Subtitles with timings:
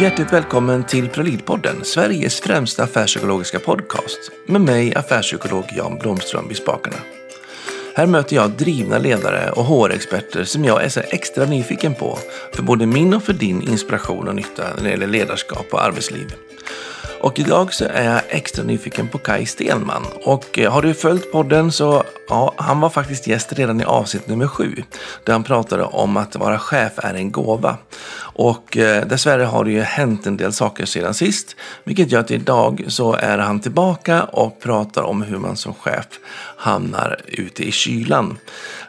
[0.00, 4.18] Hjärtligt välkommen till Prolidpodden, Sveriges främsta affärspsykologiska podcast.
[4.46, 6.96] Med mig, affärspsykolog Jan Blomström vid spakarna.
[7.94, 12.18] Här möter jag drivna ledare och HR-experter som jag är så extra nyfiken på
[12.54, 16.34] för både min och för din inspiration och nytta när det gäller ledarskap och arbetsliv.
[17.20, 20.02] Och idag så är jag extra nyfiken på Kai Stenman.
[20.24, 24.28] Och eh, har du följt podden så, ja, han var faktiskt gäst redan i avsnitt
[24.28, 24.74] nummer sju.
[25.24, 27.76] Där han pratade om att vara chef är en gåva.
[28.18, 31.56] Och eh, dessvärre har det ju hänt en del saker sedan sist.
[31.84, 36.06] Vilket gör att idag så är han tillbaka och pratar om hur man som chef
[36.56, 38.38] hamnar ute i kylan.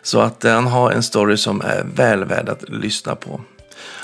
[0.02, 3.41] Så att eh, han har en story som är väl värd att lyssna på.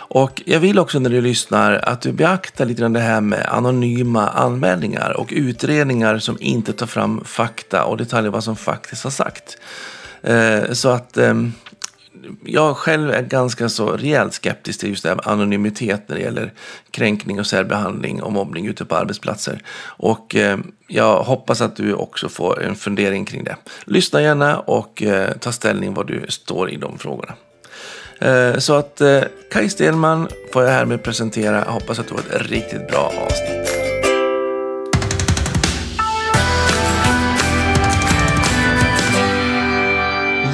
[0.05, 3.45] Och jag vill också när du lyssnar att du beaktar lite grann det här med
[3.45, 9.11] anonyma anmälningar och utredningar som inte tar fram fakta och detaljer vad som faktiskt har
[9.11, 9.57] sagt.
[10.21, 11.53] Eh, så att ehm,
[12.45, 16.21] jag själv är ganska så rejält skeptisk till just det här med anonymitet när det
[16.21, 16.53] gäller
[16.91, 19.61] kränkning och särbehandling och mobbning ute på arbetsplatser.
[19.85, 20.57] Och eh,
[20.87, 23.55] jag hoppas att du också får en fundering kring det.
[23.85, 27.33] Lyssna gärna och eh, ta ställning var du står i de frågorna.
[28.23, 31.55] Eh, så att eh, Kaj Stenman får jag härmed presentera.
[31.55, 33.69] Jag hoppas att du har ett riktigt bra avsnitt.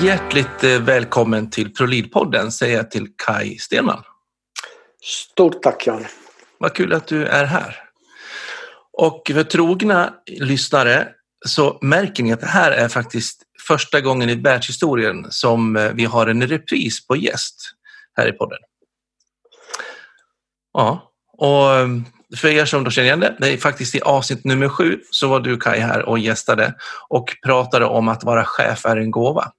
[0.03, 4.03] Hjärtligt eh, välkommen till ProLid-podden säger jag till Kaj Stenman.
[5.03, 6.05] Stort tack Jan.
[6.57, 7.75] Vad kul att du är här.
[8.93, 11.07] Och för trogna lyssnare
[11.45, 16.05] så märker ni att det här är faktiskt första gången i världshistorien som eh, vi
[16.05, 17.55] har en repris på gäst
[18.17, 18.59] här i podden.
[20.73, 21.87] Ja, och eh,
[22.37, 25.27] för er som då känner igen det, det är faktiskt i avsnitt nummer sju så
[25.27, 26.73] var du Kai här och gästade
[27.09, 29.51] och pratade om att vara chef är en gåva.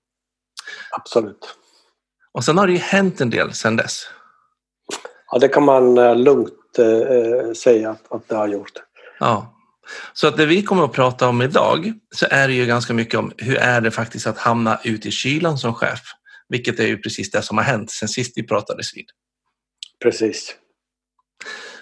[0.90, 1.56] Absolut.
[2.32, 4.06] Och sen har det ju hänt en del sedan dess.
[5.30, 8.72] Ja, det kan man eh, lugnt eh, säga att, att det har gjort.
[9.18, 9.54] Ja,
[10.12, 13.18] så att det vi kommer att prata om idag så är det ju ganska mycket
[13.18, 16.00] om hur är det faktiskt att hamna ute i kylan som chef?
[16.48, 19.06] Vilket är ju precis det som har hänt sen sist vi pratades vid.
[20.02, 20.56] Precis.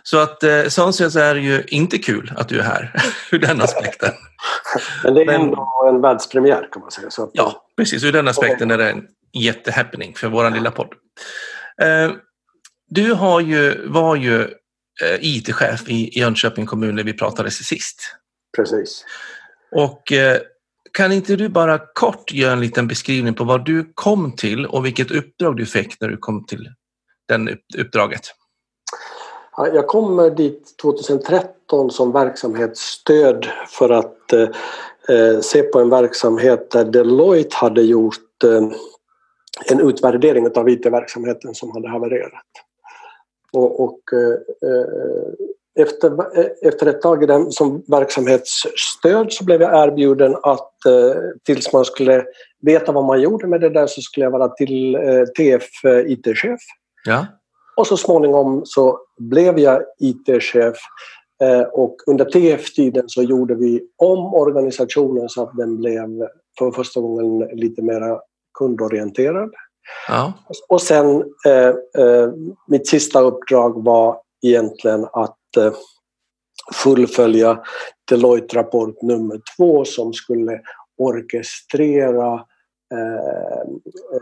[0.03, 2.93] Så att eh, så så är det ju inte kul att du är här
[3.33, 4.13] ur den aspekten.
[5.05, 7.11] Men det är Men, ändå en världspremiär kan man säga.
[7.11, 8.05] Så att, ja, precis.
[8.05, 10.95] Ur den aspekten är det en jättehappening för vår lilla podd.
[11.83, 12.11] Eh,
[12.89, 14.49] du har ju, var ju
[15.21, 18.01] IT-chef i Jönköping kommun när vi pratades sist.
[18.57, 19.05] Precis.
[19.71, 20.41] Och eh,
[20.93, 24.87] kan inte du bara kort göra en liten beskrivning på vad du kom till och
[24.87, 26.69] vilket uppdrag du fick när du kom till
[27.29, 28.21] det uppdraget?
[29.57, 37.57] Jag kom dit 2013 som verksamhetsstöd för att eh, se på en verksamhet där Deloitte
[37.57, 38.69] hade gjort eh,
[39.71, 42.43] en utvärdering av IT-verksamheten som hade havererat.
[43.53, 46.13] Och, och eh, efter,
[46.69, 51.85] efter ett tag i den, som verksamhetsstöd så blev jag erbjuden att eh, tills man
[51.85, 52.25] skulle
[52.61, 55.69] veta vad man gjorde med det där så skulle jag vara till eh, TF
[56.07, 56.61] IT-chef.
[57.05, 57.27] Ja.
[57.77, 60.77] Och så småningom så blev jag IT-chef
[61.73, 67.49] och under TF-tiden så gjorde vi om organisationen så att den blev för första gången
[67.53, 68.21] lite mer
[68.59, 69.51] kundorienterad.
[70.09, 70.33] Ja.
[70.69, 72.31] Och sen, eh, eh,
[72.67, 75.73] mitt sista uppdrag var egentligen att eh,
[76.75, 77.63] fullfölja
[78.11, 80.61] Deloitte-rapport nummer två som skulle
[80.99, 82.35] orkestrera
[82.95, 83.61] eh,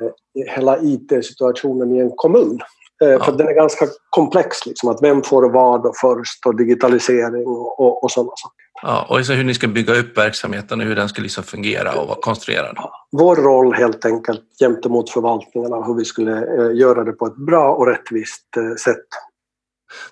[0.01, 0.13] eh
[0.55, 2.61] hela IT-situationen i en kommun.
[3.03, 3.25] Eh, ja.
[3.25, 8.05] För den är ganska komplex, liksom, att vem får vad först och digitalisering och, och,
[8.05, 8.67] och sådana saker.
[8.83, 12.01] Ja, och så hur ni ska bygga upp verksamheten och hur den ska liksom fungera
[12.01, 12.77] och vara konstruerad.
[13.13, 17.75] Vår roll helt enkelt gentemot förvaltningarna, hur vi skulle eh, göra det på ett bra
[17.75, 19.07] och rättvist eh, sätt.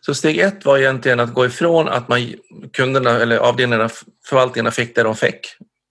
[0.01, 2.19] Så steg ett var egentligen att gå ifrån att man,
[2.73, 3.89] kunderna eller avdelningarna,
[4.29, 5.41] förvaltningarna fick det de fick,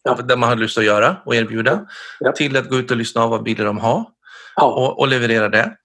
[0.04, 0.14] ja.
[0.14, 1.86] det man hade lust att göra och erbjuda,
[2.20, 2.32] ja.
[2.32, 4.12] till att gå ut och lyssna av vad vill de ha
[4.56, 4.66] ja.
[4.66, 5.78] och, och, leverera det.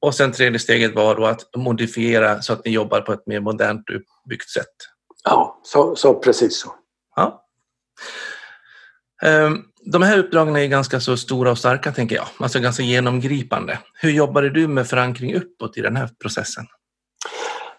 [0.00, 3.40] Och sen tredje steget var då att modifiera så att ni jobbar på ett mer
[3.40, 4.74] modernt uppbyggt sätt.
[5.24, 6.74] Ja, så, så precis så.
[7.16, 7.42] Ja.
[9.22, 9.58] Ehm,
[9.92, 12.26] de här uppdragen är ganska så stora och starka, tänker jag.
[12.38, 13.78] Alltså ganska genomgripande.
[13.94, 16.66] Hur jobbade du med förankring uppåt i den här processen?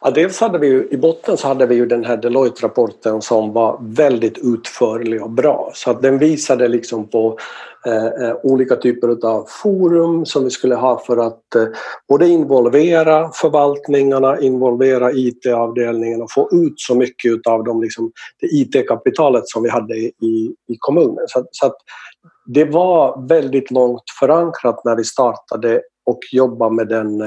[0.08, 3.54] Ja, dels hade vi ju, i botten så hade vi ju den här Deloitte-rapporten som
[3.54, 5.72] var väldigt utförlig och bra.
[5.74, 7.38] Så att den visade liksom på
[7.86, 11.68] eh, eh olika typer av forum som vi skulle ha för att eh,
[12.10, 19.48] både involvera förvaltningarna, involvera IT-avdelningen och få ut så mycket av de, liksom, det IT-kapitalet
[19.48, 21.26] som vi hade i, i kommunen.
[21.28, 21.78] Så, så att
[22.46, 27.22] det var väldigt långt förankrat när vi startade och jobba med den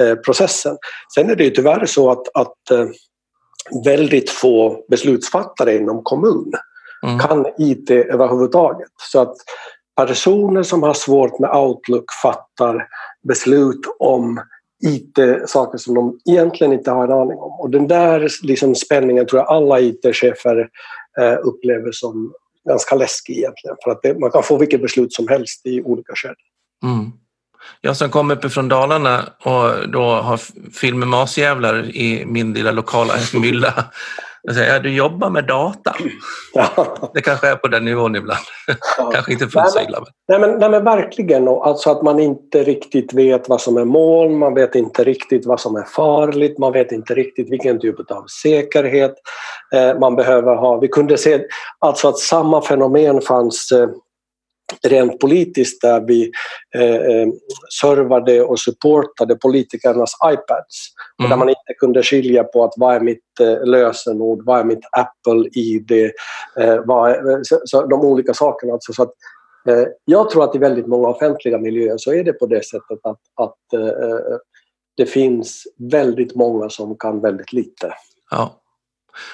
[0.00, 0.76] eh, processen.
[1.14, 2.86] Sen är det ju tyvärr så att, att eh,
[3.84, 6.52] väldigt få beslutsfattare inom kommun
[7.06, 7.18] mm.
[7.18, 8.90] kan IT överhuvudtaget.
[9.10, 9.36] Så att
[9.96, 12.88] personer som har svårt med Outlook fattar
[13.28, 14.40] beslut om
[14.84, 17.60] IT-saker som de egentligen inte har en aning om.
[17.60, 20.68] Och den där liksom spänningen tror jag alla IT-chefer
[21.20, 22.32] eh, upplever som
[22.68, 23.76] ganska läskig egentligen.
[23.84, 26.36] För att det, man kan få vilket beslut som helst i olika skeden.
[26.84, 27.12] Mm.
[27.80, 30.40] Jag som kommer uppifrån Dalarna och då har
[30.72, 33.84] filmen Masjävlar i min lilla lokala mylla
[34.46, 35.94] jag säger, ja, du jobbar med data.
[36.54, 37.10] Ja.
[37.14, 38.44] Det kanske är på den nivån ibland.
[38.98, 39.10] Ja.
[39.12, 40.04] kanske inte fullt så illa.
[40.28, 44.38] Nej men, nej men verkligen, alltså att man inte riktigt vet vad som är moln,
[44.38, 48.26] man vet inte riktigt vad som är farligt, man vet inte riktigt vilken typ av
[48.42, 49.14] säkerhet
[49.74, 50.78] eh, man behöver ha.
[50.78, 51.40] Vi kunde se
[51.78, 53.88] alltså att samma fenomen fanns eh,
[54.86, 56.30] rent politiskt där vi
[56.74, 57.28] eh, eh,
[57.80, 60.88] servade och supportade politikernas iPads.
[61.18, 61.30] Mm.
[61.30, 64.84] där man inte kunde skilja på att vad är mitt eh, lösenord, vad är mitt
[64.92, 66.10] Apple-ID,
[66.60, 68.72] eh, vad är, så, så, de olika sakerna.
[68.72, 69.12] Alltså, så att,
[69.68, 72.98] eh, jag tror att i väldigt många offentliga miljöer så är det på det sättet
[73.02, 74.36] att, att eh,
[74.96, 77.92] det finns väldigt många som kan väldigt lite.
[78.30, 78.60] Ja.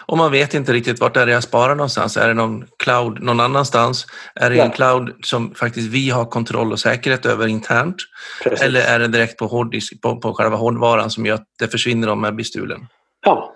[0.07, 2.17] Och man vet inte riktigt vart är det jag sparar någonstans.
[2.17, 4.07] Är det någon cloud någon annanstans?
[4.35, 4.65] Är det ja.
[4.65, 7.97] en cloud som faktiskt vi har kontroll och säkerhet över internt?
[8.43, 8.63] Precis.
[8.63, 12.09] Eller är det direkt på, hårddisk, på, på själva hårdvaran som gör att det försvinner
[12.09, 12.87] om jag blir stulen?
[13.27, 13.55] Ja.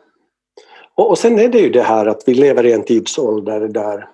[0.96, 4.13] Och, och sen är det ju det här att vi lever i en tidsålder där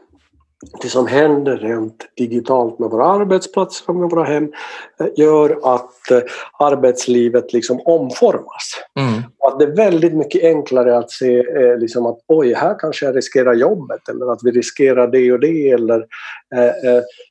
[0.82, 4.52] det som händer rent digitalt med våra arbetsplatser och med våra hem
[5.00, 6.20] eh, gör att eh,
[6.58, 8.82] arbetslivet liksom omformas.
[9.00, 9.22] Mm.
[9.38, 13.16] Att det är väldigt mycket enklare att se eh, liksom att oj, här kanske jag
[13.16, 15.70] riskerar jobbet eller att vi riskerar det och det.
[15.70, 16.06] Eller,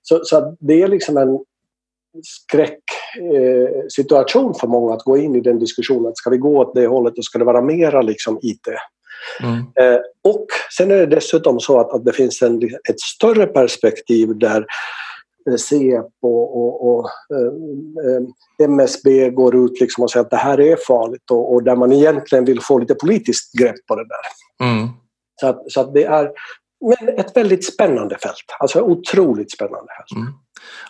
[0.01, 1.39] så, så det är liksom en
[2.23, 6.11] skräcksituation för många att gå in i den diskussionen.
[6.15, 8.67] Ska vi gå åt det hållet och ska det vara mera liksom IT?
[9.43, 9.57] Mm.
[9.57, 10.45] Eh, och
[10.77, 14.65] sen är det dessutom så att, att det finns en, ett större perspektiv där
[15.49, 20.77] eh, Säpo och, och eh, MSB går ut liksom och säger att det här är
[20.87, 24.67] farligt och, och, där man egentligen vill få lite politiskt grepp på det där.
[24.67, 24.87] Mm.
[25.41, 26.31] Så, att, så att det är
[26.81, 30.21] men ett väldigt spännande fält, alltså otroligt spännande fält.
[30.21, 30.33] Mm.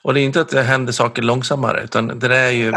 [0.02, 2.74] Och det är inte att det händer saker långsammare utan det är ju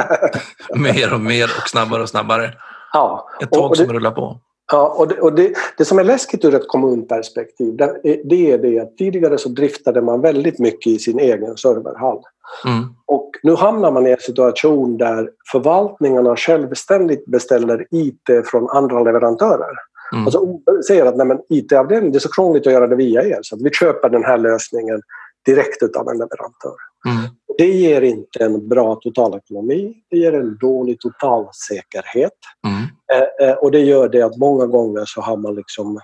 [0.75, 2.55] mer och mer och snabbare och snabbare.
[2.93, 3.29] Ja.
[3.43, 4.41] Ett tåg och, och det, som rullar på.
[4.73, 8.59] Ja, och, det, och det, det, som är läskigt ur ett kommunperspektiv det, det är
[8.59, 12.23] det att tidigare så driftade man väldigt mycket i sin egen serverhall.
[12.67, 12.85] Mm.
[13.07, 19.77] Och nu hamnar man i en situation där förvaltningarna självständigt beställer IT från andra leverantörer.
[20.13, 20.25] Mm.
[20.25, 23.71] Alltså säger att IT-avdelningen, det är så krångligt att göra det via er så vi
[23.71, 25.01] köper den här lösningen
[25.47, 26.77] direkt utav en leverantör.
[27.09, 27.31] Mm.
[27.59, 32.39] Det ger inte en bra totalekonomi, det ger en dålig totalsäkerhet.
[32.67, 32.83] Mm.
[33.13, 36.01] Eh, eh, och det gör det att många gånger så har man liksom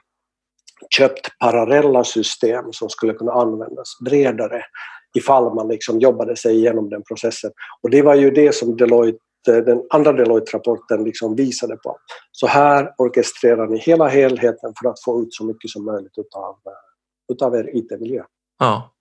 [0.90, 4.62] köpt parallella system som skulle kunna användas bredare
[5.18, 7.50] ifall man liksom jobbade sig igenom den processen.
[7.82, 9.18] Och det var ju det som Deloitte,
[9.48, 11.96] eh, den andra Deloitte-rapporten liksom visade på.
[12.32, 16.56] Så här orkestrerar ni hela helheten för att få ut så mycket som möjligt utav,
[17.32, 18.22] utav er IT-miljö.
[18.58, 18.94] Ja.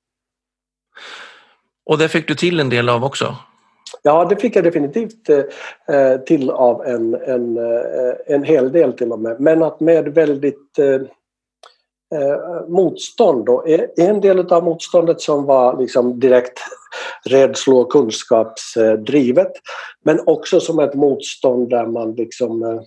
[1.86, 3.36] Och det fick du till en del av också?
[4.02, 9.12] Ja, det fick jag definitivt eh, till av en, en, eh, en hel del till
[9.12, 9.40] och med.
[9.40, 11.02] Men att med väldigt eh,
[12.20, 13.46] eh motstånd.
[13.46, 13.64] Då.
[13.66, 16.60] Eh, en del av motståndet som var liksom direkt
[17.26, 19.52] rädslo och kunskapsdrivet.
[20.04, 22.82] Men också som ett motstånd där man liksom eh,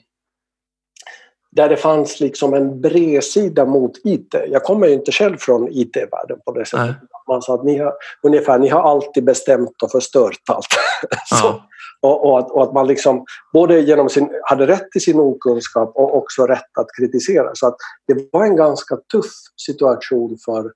[1.53, 4.35] där det fanns liksom en bredsida mot IT.
[4.49, 6.87] Jag kommer ju inte själv från IT-världen på det sättet.
[6.87, 6.95] Nej.
[7.29, 7.93] Man sa att ni har,
[8.23, 10.67] ungefär, ni har alltid bestämt och förstört allt.
[11.41, 11.63] Så,
[12.01, 15.93] och, och, att, och, att, man liksom både genom sin, hade rätt till sin okunskap
[15.97, 17.51] och också rätt att kritisera.
[17.55, 17.77] Så att
[18.07, 20.73] det var en ganska tuff situation för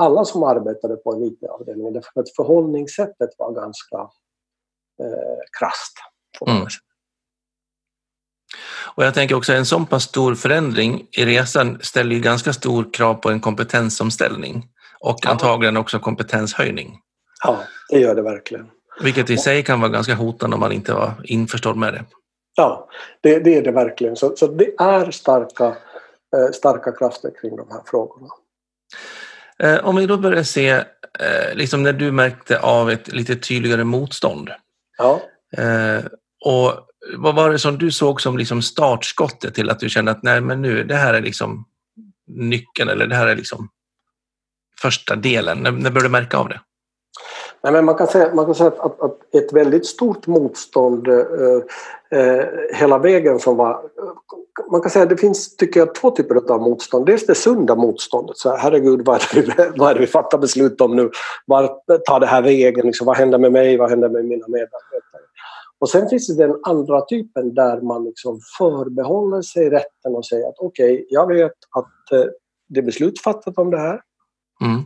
[0.00, 1.92] alla som arbetade på en IT-avdelning.
[1.92, 3.96] Därför att förhållningssättet var ganska
[5.02, 5.94] eh, krasst.
[6.46, 6.66] Mm.
[8.94, 12.92] Och jag tänker också en sån pass stor förändring i resan ställer ju ganska stor
[12.92, 14.68] krav på en kompetensomställning
[15.00, 15.30] och ja.
[15.30, 16.98] antagligen också kompetenshöjning.
[17.44, 17.58] Ja,
[17.90, 18.66] det gör det verkligen.
[19.00, 22.04] Vilket i sig kan vara ganska hotande om man inte var införstådd med det.
[22.54, 22.88] Ja,
[23.20, 24.16] det, det är det verkligen.
[24.16, 25.64] Så, så det är starka,
[26.36, 28.28] eh, starka krafter kring de här frågorna.
[29.58, 30.84] Eh, om vi då börjar se, eh,
[31.54, 34.50] liksom när du märkte av ett lite tydligare motstånd.
[34.98, 35.20] Ja.
[36.46, 36.72] Och
[37.16, 40.40] vad var det som du såg som liksom startskottet till att du kände att nej,
[40.40, 41.64] men nu, det här är liksom
[42.26, 43.68] nyckeln eller det här är liksom
[44.82, 45.58] första delen?
[45.58, 46.60] När, när började du märka av det?
[47.62, 51.08] Nej, men man kan säga, man kan säga att, att, att ett väldigt stort motstånd
[51.08, 51.16] eh,
[52.20, 53.80] eh, hela vägen som var...
[54.70, 57.06] Man kan säga att det finns, tycker jag, två typer av motstånd.
[57.06, 58.36] Dels det sunda motståndet.
[58.36, 61.10] Så herregud, vad är, det, vad är det vi fattar beslut om nu?
[61.46, 62.86] Vart tar det här vägen?
[62.86, 63.76] Liksom, vad händer med mig?
[63.76, 65.26] Vad händer med mina medarbetare?
[65.78, 70.48] Och sen finns det den andra typen där man liksom förbehåller sig rätten och säger
[70.48, 72.30] att okej, okay, jag vet att eh,
[72.68, 74.00] det är beslut fattat om det här.
[74.64, 74.82] Mm.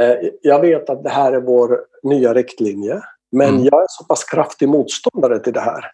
[0.00, 3.00] Eh, jag vet att det här är vår nya riktlinje,
[3.32, 3.64] men mm.
[3.64, 5.84] jag är så pass kraftig motståndare till det här.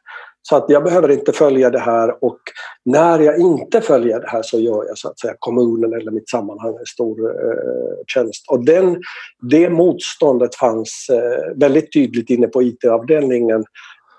[0.48, 2.38] Så att jag behöver inte följa det här och
[2.84, 6.28] när jag inte följer det här så gör jag så att säga kommunen eller mitt
[6.28, 8.44] sammanhang en stor eh, tjänst.
[8.50, 9.02] Och den,
[9.50, 13.64] det motståndet fanns eh, väldigt tydligt inne på IT-avdelningen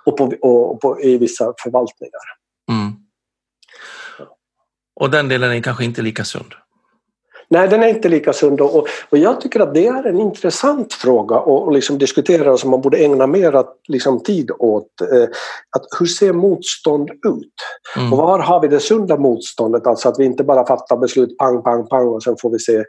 [0.07, 2.21] och, på, och på, i vissa förvaltningar.
[2.71, 2.93] Mm.
[4.99, 6.53] Och den delen är kanske inte lika sund?
[7.49, 10.93] Nej, den är inte lika sund och, och jag tycker att det är en intressant
[10.93, 15.01] fråga att liksom diskutera som man borde ägna mer liksom, tid åt.
[15.01, 15.23] Eh,
[15.77, 17.53] att hur ser motstånd ut?
[17.97, 18.13] Mm.
[18.13, 19.87] Och var har vi det sunda motståndet?
[19.87, 22.83] Alltså att vi inte bara fattar beslut pang, pang, pang och sen får vi se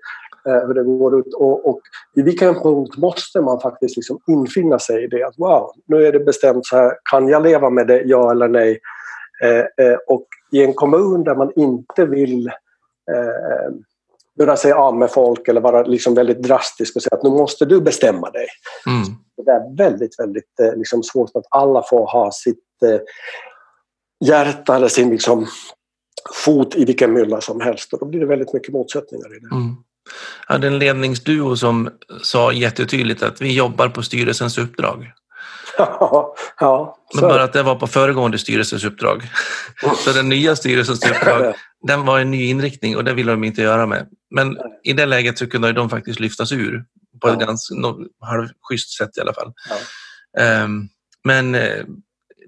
[0.50, 1.35] hur det går ut.
[1.35, 1.81] Och, och
[2.14, 5.25] vid vilken punkt måste man faktiskt liksom infinna sig i det?
[5.25, 8.49] Att wow, nu är det bestämt så här, kan jag leva med det, ja eller
[8.49, 8.78] nej?
[9.43, 13.73] Eh, eh och i en kommun där man inte vill eh,
[14.38, 17.64] göra sig av med folk eller vara liksom väldigt drastisk och säga att nu måste
[17.64, 18.47] du bestämma dig.
[18.87, 19.19] Mm.
[19.45, 23.00] Det är väldigt, väldigt eh, liksom svårt att alla får ha sitt eh,
[24.25, 25.47] hjärta eller sin liksom,
[26.45, 29.57] fot i vilken mylla som helst och då blir det väldigt mycket motsättningar i det.
[29.57, 29.76] Mm.
[30.46, 31.90] Hade en ledningsduo som
[32.22, 35.12] sa jättetydligt att vi jobbar på styrelsens uppdrag.
[35.78, 39.22] Ja, ja, Men bara att det var på föregående styrelsens uppdrag.
[40.04, 41.54] Så den nya styrelsens uppdrag,
[41.86, 44.06] den var en ny inriktning och det ville de inte göra med.
[44.30, 46.84] Men i det läget så kunde de faktiskt lyftas ur
[47.20, 47.74] på ett ganska
[48.20, 49.52] halvschysst sätt i alla fall.
[50.32, 50.64] Ja.
[50.64, 50.88] Um,
[51.24, 51.84] men eh,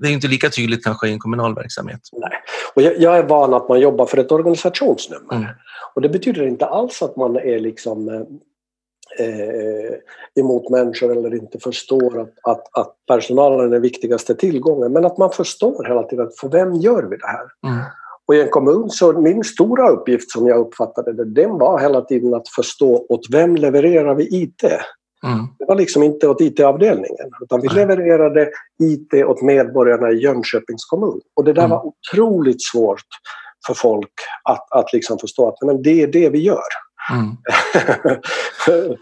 [0.00, 2.00] det är inte lika tydligt kanske i en kommunal verksamhet.
[2.12, 2.32] Nej.
[2.74, 5.34] Och jag, jag är van att man jobbar för ett organisationsnummer.
[5.34, 5.48] Mm.
[5.94, 8.20] Och det betyder inte alls att man är liksom eh,
[9.26, 9.94] eh,
[10.40, 14.92] emot människor eller inte förstår att, att, att personalen är den viktigaste tillgången.
[14.92, 17.72] Men att man förstår hela tiden att för vem gör vi det här?
[17.72, 17.84] Mm.
[18.26, 22.00] Och i en kommun så min stora uppgift som jag uppfattade det, den var hela
[22.00, 24.64] tiden att förstå åt vem levererar vi IT?
[25.26, 25.46] Mm.
[25.58, 28.50] Det var liksom inte åt IT-avdelningen utan vi levererade
[28.82, 31.20] IT åt medborgarna i Jönköpings kommun.
[31.36, 31.70] Och det där mm.
[31.70, 33.06] var otroligt svårt
[33.66, 34.12] för folk
[34.44, 36.60] att, att liksom förstå att men det är det vi gör.
[37.12, 37.36] Mm.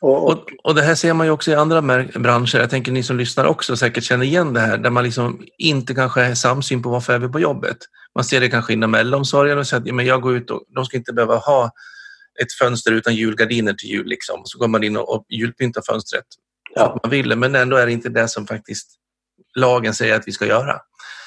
[0.00, 1.82] och, och, och, det här ser man ju också i andra
[2.14, 2.58] branscher.
[2.58, 5.94] Jag tänker ni som lyssnar också säkert känner igen det här där man liksom inte
[5.94, 7.76] kanske är samsyn på varför är vi på jobbet.
[8.14, 10.84] Man ser det kanske inom äldreomsorgen och säger att men jag går ut och de
[10.84, 11.70] ska inte behöva ha
[12.42, 14.06] ett fönster utan julgardiner till jul.
[14.06, 14.40] Liksom.
[14.44, 16.24] Så går man in och, och julpyntar fönstret
[16.74, 16.86] ja.
[16.86, 18.88] för att man vill men ändå är det inte det som faktiskt
[19.54, 20.80] lagen säger att vi ska göra.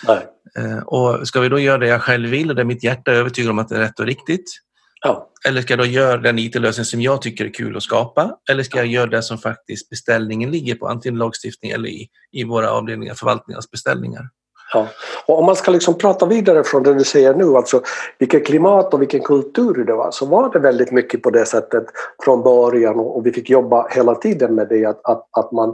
[0.08, 0.28] Nej.
[0.58, 3.16] Eh, och ska vi då göra det jag själv vill och det mitt hjärta är
[3.16, 4.62] övertygad om att det är rätt och riktigt
[5.06, 5.32] Ja.
[5.48, 8.38] Eller ska jag då göra den IT-lösning som jag tycker är kul att skapa?
[8.50, 12.44] Eller ska jag göra det som faktiskt beställningen ligger på, antingen lagstiftning eller i, i
[12.44, 14.30] våra avdelningar, förvaltningarnas beställningar?
[14.74, 14.88] Ja.
[15.26, 17.82] Och om man ska liksom prata vidare från det du säger nu, alltså
[18.20, 21.86] vilket klimat och vilken kultur det var, så var det väldigt mycket på det sättet
[22.24, 25.70] från början och vi fick jobba hela tiden med det att, att, att man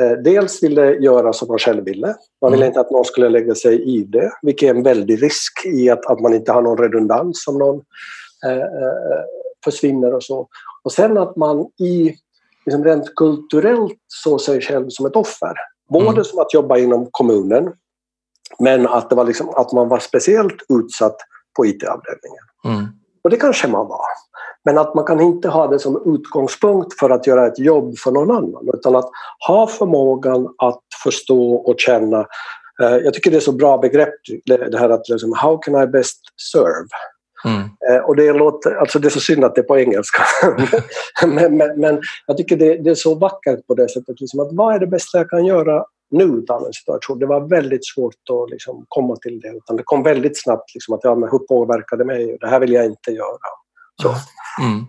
[0.00, 2.14] eh, dels ville göra som man själv ville.
[2.42, 2.70] Man ville mm.
[2.70, 6.06] inte att någon skulle lägga sig i det, vilket är en väldig risk i att,
[6.06, 7.82] att man inte har någon redundans som någon
[8.46, 9.24] Eh, eh,
[9.64, 10.48] försvinner och så.
[10.82, 12.14] Och sen att man i,
[12.66, 15.54] liksom rent kulturellt såg sig själv som ett offer.
[15.88, 16.24] Både mm.
[16.24, 17.72] som att jobba inom kommunen
[18.58, 21.16] men att, det var liksom, att man var speciellt utsatt
[21.56, 22.44] på IT-avdelningen.
[22.64, 22.86] Mm.
[23.24, 24.06] Och det kanske man var.
[24.64, 28.10] Men att man kan inte ha det som utgångspunkt för att göra ett jobb för
[28.10, 29.10] någon annan utan att
[29.46, 32.20] ha förmågan att förstå och känna.
[32.82, 34.14] Eh, jag tycker det är så bra begrepp
[34.46, 36.20] det här att liksom, how can I best
[36.52, 36.88] serve?
[37.44, 37.62] Mm.
[37.90, 40.22] Eh, och det, låter, alltså det är så synd att det är på engelska.
[41.26, 44.20] men, men, men, jag tycker det, det, är så vackert på det sättet.
[44.20, 47.18] Liksom att vad är det bästa jag kan göra nu utan en situation?
[47.18, 49.48] Det var väldigt svårt att liksom komma till det.
[49.48, 52.36] Utan det kom väldigt snabbt liksom att ja, men hur påverkar det mig?
[52.40, 53.48] Det här vill jag inte göra.
[54.02, 54.14] Så.
[54.62, 54.84] Mm.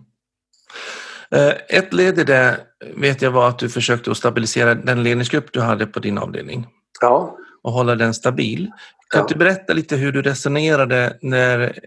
[1.31, 2.59] Eh, ett led i det
[2.95, 6.67] vet jag var att du försökte att stabilisera den ledningsgrupp du hade på din avdelning.
[7.01, 7.37] Ja.
[7.63, 8.71] Och hålla den stabil.
[9.09, 9.27] Kan ja.
[9.29, 11.79] du berätta lite hur du resonerade när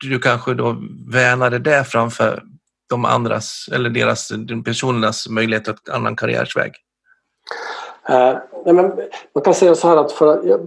[0.00, 0.76] du kanske då
[1.08, 2.42] värnade det framför
[2.88, 4.32] de andras eller deras
[4.64, 6.72] personernas möjlighet att annan karriärsväg?
[8.10, 8.92] Uh, men
[9.34, 10.60] man kan säga så här att för,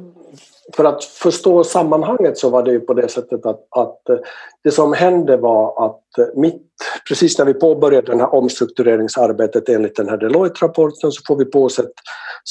[0.76, 4.18] för att förstå sammanhanget så var det ju på det sättet att, att eh,
[4.64, 6.64] det som hände var att eh, mitt,
[7.08, 11.64] precis när vi påbörjade det här omstruktureringsarbetet enligt den här Deloitte-rapporten så får vi på
[11.64, 11.94] oss ett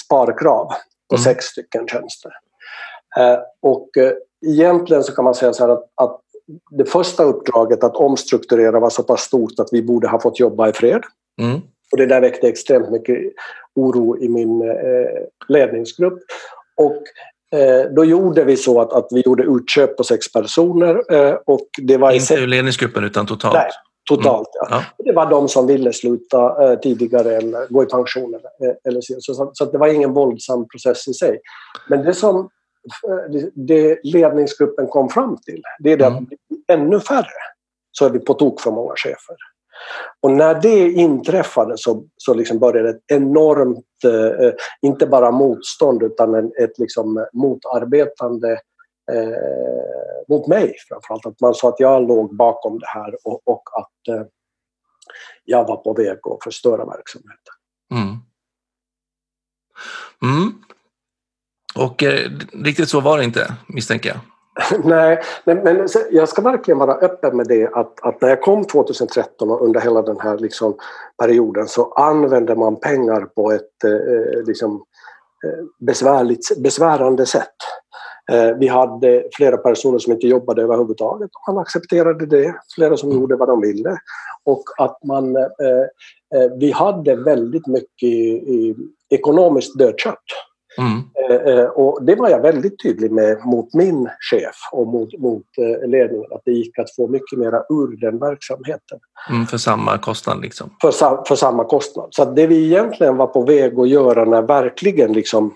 [0.05, 0.67] sparkrav
[1.09, 1.25] på mm.
[1.25, 2.33] sex stycken tjänster.
[3.19, 3.89] Eh, och
[4.47, 6.21] egentligen så kan man säga så här att, att
[6.71, 10.69] det första uppdraget att omstrukturera var så pass stort att vi borde ha fått jobba
[10.69, 11.03] i fred.
[11.41, 11.61] Mm.
[11.93, 13.19] Och det där väckte extremt mycket
[13.75, 16.19] oro i min eh, ledningsgrupp.
[16.77, 17.03] Och
[17.53, 21.15] Eh, då gjorde vi så att, att vi gjorde utköp på sex personer.
[21.15, 23.55] Eh, och det var Inte ur ledningsgruppen utan totalt?
[23.55, 23.71] Nej,
[24.09, 24.49] totalt.
[24.63, 24.69] Mm.
[24.71, 24.85] Ja.
[24.99, 25.05] ja.
[25.05, 28.35] Det var de som ville sluta eh, tidigare eller gå i pension.
[28.35, 31.39] Eller, eller så, så, så det var ingen våldsam process i sig.
[31.89, 32.49] Men det som
[33.55, 36.19] det ledningsgruppen kom fram till, det är det mm.
[36.19, 37.27] att ännu färre
[37.93, 39.37] så är vi på tok för många chefer.
[40.21, 46.03] Och när det inträffade så, så liksom började ett enormt, eh, eh, inte bara motstånd
[46.03, 48.53] utan en, ett liksom motarbetande
[49.13, 51.27] eh, mot mig framförallt.
[51.27, 54.27] Att man sa att jag låg bakom det här och, och att eh,
[55.45, 57.55] jag var på väg att förstöra verksamheten.
[57.93, 58.17] Mm.
[60.23, 60.53] Mm.
[61.75, 64.19] Och eh, riktigt så var det inte, misstänker jag.
[64.85, 68.65] Nej, men, men, jag ska verkligen vara öppen med det att, att, när jag kom
[68.65, 70.75] 2013 och under hela den här liksom,
[71.19, 74.83] perioden så använde man pengar på ett eh, eh liksom,
[75.47, 77.57] eh, besvärligt, besvärande sätt.
[78.33, 82.55] Eh, vi hade flera personer som inte jobbade överhuvudtaget och man accepterade det.
[82.75, 83.97] Flera som gjorde vad de ville.
[84.45, 85.43] Och att man, eh,
[86.35, 88.77] eh vi hade väldigt mycket i, i
[89.11, 90.25] ekonomiskt dödkött.
[90.79, 91.03] Mm.
[91.31, 95.47] Eh, eh, och det var jag väldigt tydlig med mot min chef och mot, mot
[95.59, 98.99] eh, ledningen att det gick att få mycket mera ur den verksamheten.
[99.31, 100.77] Mm, för samma kostnad liksom?
[100.81, 102.09] För, för samma kostnad.
[102.11, 105.55] Så det vi egentligen var på väg att göra när verkligen liksom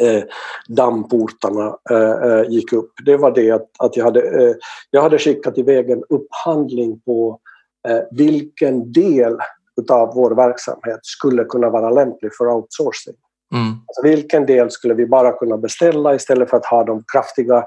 [0.00, 0.22] eh,
[0.68, 4.54] dammportarna eh, gick upp, det var det att, att jag, hade, eh,
[4.90, 7.40] jag hade skickat iväg en upphandling på
[7.88, 9.36] eh, vilken del
[9.80, 13.14] utav vår verksamhet skulle kunna vara lämplig för outsourcing.
[13.54, 13.68] Mm.
[13.68, 17.64] Alltså vilken del skulle vi bara kunna beställa istället för att ha de kraftiga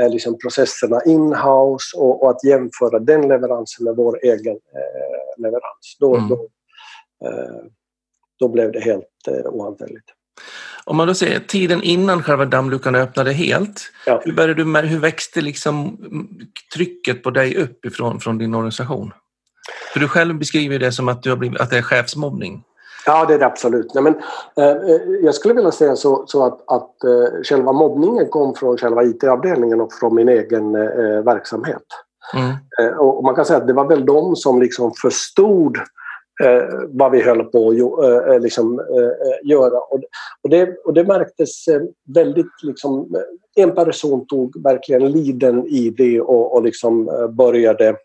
[0.00, 5.96] eh, liksom processerna in-house och, och, att jämföra den leveransen med vår egen eh, leverans.
[6.00, 6.28] Då, mm.
[6.28, 6.34] då,
[7.24, 7.62] eh,
[8.38, 10.06] då blev det helt eh, ohanterligt.
[10.84, 14.20] Om man då säger tiden innan själva dammluckan öppnade helt, ja.
[14.24, 15.98] hur, började du med, hur växte liksom
[16.74, 19.12] trycket på dig uppifrån från din organisation?
[19.92, 22.64] För du själv beskriver det som att, du har blivit, att det är chefsmobbning.
[23.06, 23.94] Ja, det är det absolut.
[23.94, 24.14] Nej, men,
[24.56, 24.76] eh,
[25.22, 29.80] jag skulle vilja säga så, så att, att eh, själva mobbningen kom från själva IT-avdelningen
[29.80, 31.82] och från min egen eh, verksamhet.
[32.34, 32.50] Mm.
[32.80, 35.76] Eh, och man kan säga att det var väl de som liksom förstod
[36.44, 38.80] eh, vad vi höll på att eh, liksom,
[39.42, 39.78] göra.
[39.78, 40.00] Och,
[40.42, 41.64] och, det, och det märktes
[42.14, 42.62] väldigt...
[42.62, 43.16] Liksom,
[43.56, 47.96] en person tog verkligen liden i det och, och liksom började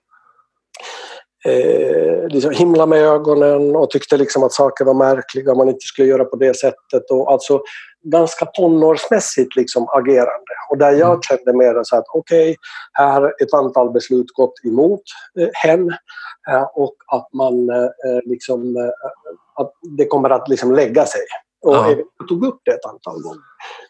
[1.45, 6.07] eh, liksom himla med ögonen och tyckte liksom att saker var märkliga, man inte skulle
[6.07, 7.11] göra på det sättet.
[7.11, 7.61] Och alltså
[8.03, 10.53] ganska tonårsmässigt liksom agerande.
[10.69, 11.21] Och där jag mm.
[11.21, 12.55] kände mer så att okej, okay,
[12.93, 15.01] här har ett antal beslut gått emot
[15.39, 15.89] eh, hen
[16.49, 21.21] eh, och att man eh, eh liksom, eh, att det kommer att liksom lägga sig.
[21.63, 21.95] Och ja.
[22.17, 23.41] jag tog upp det ett antal gånger.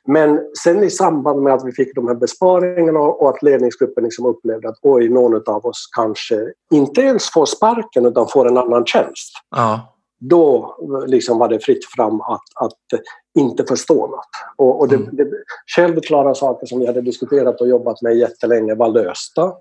[0.07, 4.25] Men sen i samband med att vi fick de här besparingarna och att ledningsgruppen liksom
[4.25, 8.85] upplevde att oj, någon av oss kanske inte ens får sparken utan får en annan
[8.85, 9.31] tjänst.
[9.55, 9.89] Ja.
[10.19, 10.75] Då
[11.07, 13.01] liksom var det fritt fram att, att
[13.39, 14.29] inte förstå något.
[14.57, 15.09] Och, och det, mm.
[15.15, 15.27] det,
[15.75, 19.53] självklara saker som vi hade diskuterat och jobbat med jättelänge var lösta.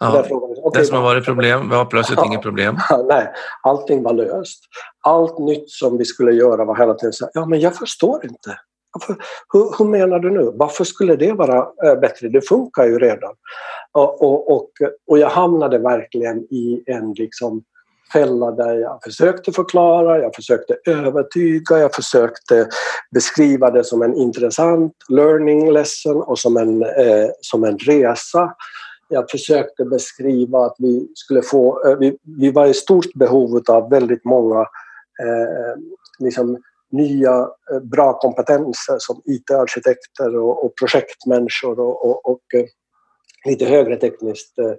[0.00, 2.78] Ja, okay, det som har varit problem var plötsligt ja, inget problem.
[3.08, 4.60] Nej, allting var löst.
[5.00, 8.58] Allt nytt som vi skulle göra var hela tiden så ja men jag förstår inte.
[9.52, 10.52] Hur, hur, menar du nu?
[10.54, 12.28] Varför skulle det vara äh, bättre?
[12.28, 13.32] Det funkar ju redan.
[13.92, 14.70] Och, och, och,
[15.10, 17.62] och jag hamnade verkligen i en liksom
[18.12, 22.68] fälla där jag försökte förklara, jag försökte övertyga, jag försökte
[23.14, 28.54] beskriva det som en intressant learning lesson och som en, eh, som en resa
[29.08, 33.90] jag försökte beskriva att vi skulle få, eh, vi, vi var i stort behov av
[33.90, 34.60] väldigt många
[35.22, 35.80] eh,
[36.18, 36.58] liksom
[36.90, 42.64] nya eh, bra kompetenser som IT-arkitekter och, och, projektmänniskor och, och, och eh,
[43.44, 44.74] lite högre tekniskt eh,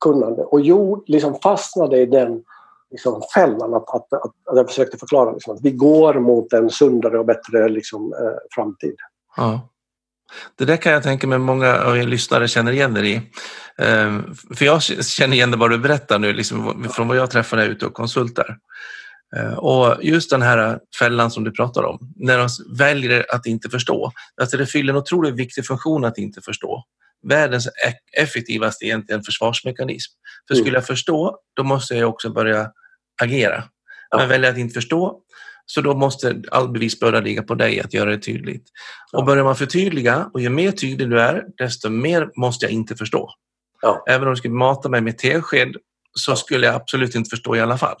[0.00, 0.42] kunnande.
[0.42, 2.42] Och jo, liksom fastnade i den
[2.90, 6.70] liksom fällan att, att, att, att jag försökte förklara liksom, att vi går mot en
[6.70, 8.96] sundare och bättre liksom, eh, framtid.
[9.36, 9.68] Ja.
[10.58, 13.20] Det där kan jag tänka mig många av er lyssnare känner igen er i.
[13.78, 17.56] Ehm, för jag känner igen det vad du berättar nu, liksom från vad jag träffar
[17.56, 18.58] när jag är ute och konsultar.
[19.36, 23.70] Eh, och just den här fällan som du pratar om, när de väljer att inte
[23.70, 26.84] förstå, alltså det fyller en otroligt viktig funktion att inte förstå.
[27.28, 27.68] Världens
[28.12, 30.12] effektivaste egentligen försvarsmekanism.
[30.48, 32.70] För skulle jag förstå, då måste jag också börja
[33.22, 33.64] agera.
[34.16, 35.20] Men väljer att inte förstå,
[35.70, 38.64] så då måste all bevisbörda ligga på dig att göra det tydligt.
[39.12, 39.18] Ja.
[39.18, 42.96] Och börjar man förtydliga, och ju mer tydlig du är, desto mer måste jag inte
[42.96, 43.30] förstå.
[43.82, 44.04] Ja.
[44.08, 45.76] Även om du skulle mata mig med tesked
[46.14, 47.96] så skulle jag absolut inte förstå i alla fall.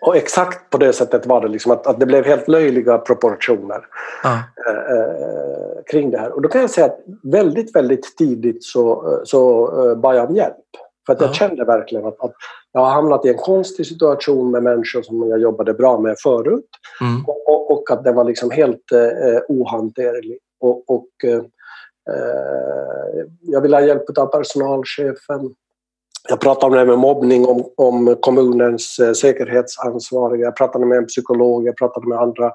[0.00, 3.80] Och exakt på det sättet var det, liksom att, att det blev helt löjliga proportioner
[4.22, 4.32] ja.
[4.68, 6.32] eh, eh, kring det här.
[6.32, 10.36] Och då kan jag säga att väldigt, väldigt tidigt så, så eh, bad jag om
[10.36, 10.56] hjälp.
[11.10, 11.34] För att jag ja.
[11.34, 12.32] kände verkligen att, att,
[12.72, 16.68] jag har hamnat i en konstig situation med människor som jag jobbade bra med förut.
[17.00, 17.24] Mm.
[17.26, 20.38] Och, och, att den var liksom helt eh, ohanterlig.
[20.60, 25.54] Och, och eh, eh jag ville ha hjälp av personalchefen.
[26.28, 30.44] Jag pratade om det med mobbning, om, om kommunens eh, säkerhetsansvariga.
[30.44, 32.52] Jag pratade med en psykolog, jag pratade med andra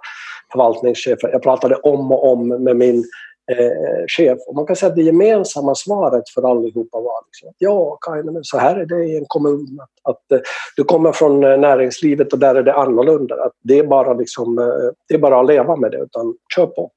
[0.52, 1.30] förvaltningschefer.
[1.32, 3.04] Jag pratade om och om med min
[3.52, 4.38] eh, chef.
[4.48, 8.44] Och man kan säga att det gemensamma svaret för allihopa var liksom att ja, Kainen,
[8.44, 9.80] så här är det i en kommun.
[9.82, 10.40] Att, att eh,
[10.76, 13.36] du kommer från eh, näringslivet och där är det annorlunda.
[13.36, 14.66] Att det, är bara liksom, eh,
[15.08, 16.92] det är bara att leva med det, utan kör på.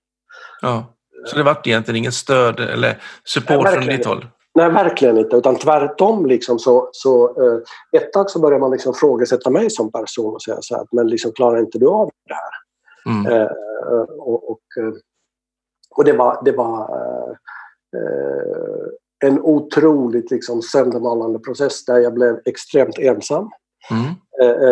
[0.63, 0.85] Ja,
[1.27, 4.27] så det vart egentligen ingen stöd eller support Nej, från ditt håll?
[4.55, 5.37] Nej, verkligen inte.
[5.37, 6.27] Utan tvärtom.
[6.27, 10.43] Liksom, så, så, eh, ett tag så började man liksom frågasätta mig som person och
[10.43, 12.51] säga så här, men liksom, klarar inte du av det här?
[13.15, 13.33] Mm.
[13.33, 13.49] Eh,
[14.19, 14.61] och, och,
[15.99, 16.81] och, det var, det var
[17.97, 23.51] eh, en otroligt liksom, söndermalande process där jag blev extremt ensam.
[23.91, 24.15] Mm.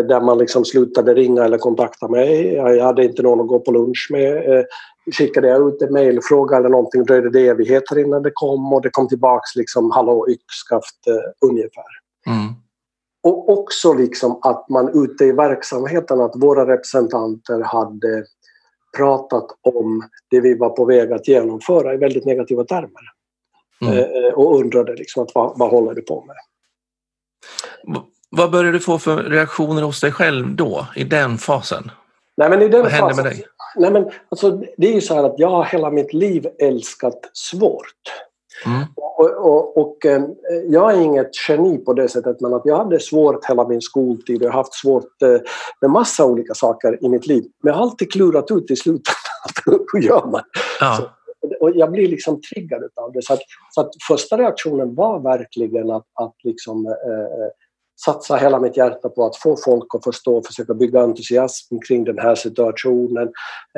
[0.09, 2.55] Där man liksom slutade ringa eller kontakta mig.
[2.55, 4.65] Jag hade inte någon att gå på lunch med
[5.13, 8.91] skickade jag ut en mejlfråga eller någonting dröjde det evigheter innan det kom och det
[8.91, 11.85] kom tillbaks liksom hallå yxskaft eh, ungefär.
[12.27, 12.55] Mm.
[13.23, 18.25] Och också liksom att man ute i verksamheten, att våra representanter hade
[18.97, 23.13] pratat om det vi var på väg att genomföra i väldigt negativa termer.
[23.81, 23.99] Mm.
[23.99, 26.37] Eh, och undrade liksom att vad, vad håller du på med?
[28.31, 31.91] Vad började du få för reaktioner hos dig själv då, i den fasen?
[32.37, 33.47] Nej, men i den vad hände fasen, med dig?
[33.77, 37.31] Nej, men alltså, det är ju så här att jag har hela mitt liv älskat
[37.33, 38.26] svårt.
[38.67, 38.83] Mm.
[38.97, 40.23] Och, och, och, eh,
[40.69, 44.37] jag är inget geni på det sättet men att jag hade svårt hela min skoltid
[44.37, 45.37] och jag har haft svårt eh,
[45.81, 47.45] med massa olika saker i mitt liv.
[47.63, 49.15] Men jag har alltid klurat ut i slutet
[49.93, 50.43] hur gör man?
[50.81, 50.97] Ja.
[50.97, 51.09] Så,
[51.61, 53.23] och jag blir liksom triggad av det.
[53.23, 53.41] Så att,
[53.71, 57.51] så att första reaktionen var verkligen att, att liksom, eh, eh
[58.05, 62.05] satsa hela mitt hjärta på att få folk att förstå och försöka bygga entusiasm kring
[62.05, 63.29] den här situationen.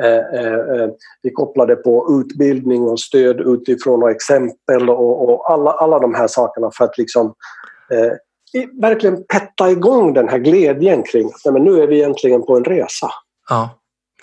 [0.01, 0.89] Eh, eh, eh,
[1.21, 6.27] vi kopplade på utbildning och stöd utifrån och exempel och, och alla, alla de här
[6.27, 7.33] sakerna för att liksom
[7.91, 8.11] eh,
[8.81, 12.63] verkligen petta igång den här glädjen kring att men nu är vi egentligen på en
[12.63, 13.11] resa.
[13.49, 13.69] Ja,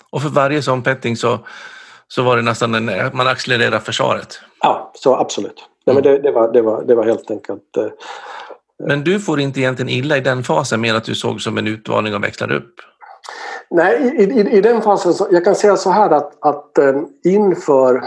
[0.09, 1.39] och för varje sån petting så,
[2.07, 4.39] så var det nästan en, man accelererar försvaret.
[4.61, 5.63] Ja, så absolut.
[5.85, 7.87] Nej, men det, det, var, det, var, det var helt enkelt eh,
[8.83, 11.67] men du får inte egentligen illa i den fasen med att du såg som en
[11.67, 12.73] utmaning och växlade upp?
[13.69, 17.01] Nej, i, i, i den fasen, så, jag kan säga så här att, att eh,
[17.23, 18.03] inför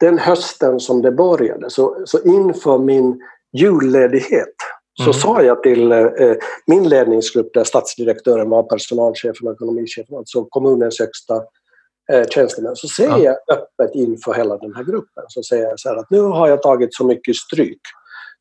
[0.00, 3.20] den hösten som det började, så, så inför min
[3.52, 4.54] julledighet
[4.96, 5.14] så mm.
[5.14, 6.08] sa jag till eh,
[6.66, 11.34] min ledningsgrupp där statsdirektören var personalchefen och ekonomichefen, alltså kommunens högsta
[12.12, 13.18] eh, tjänstemän, så säger ja.
[13.18, 16.48] jag öppet inför hela den här gruppen så säger jag så här att nu har
[16.48, 17.80] jag tagit så mycket stryk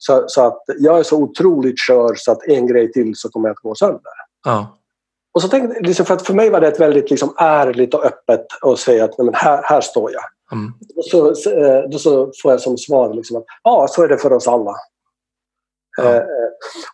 [0.06, 3.50] så, så, att jag är så otroligt kör så att en grej till så kommer
[3.50, 4.14] jag att gå sönder.
[4.46, 4.78] Ja.
[5.34, 8.06] Och så tänkte, liksom för, att för mig var det ett väldigt liksom ärligt och
[8.06, 10.24] öppet att säga att men här, här står jag.
[10.52, 10.74] Mm.
[10.96, 14.18] Och så, eh, då så får jag som svar liksom att ja, så är det
[14.18, 14.76] för oss alla.
[15.98, 16.16] Ja.
[16.16, 16.24] Eh,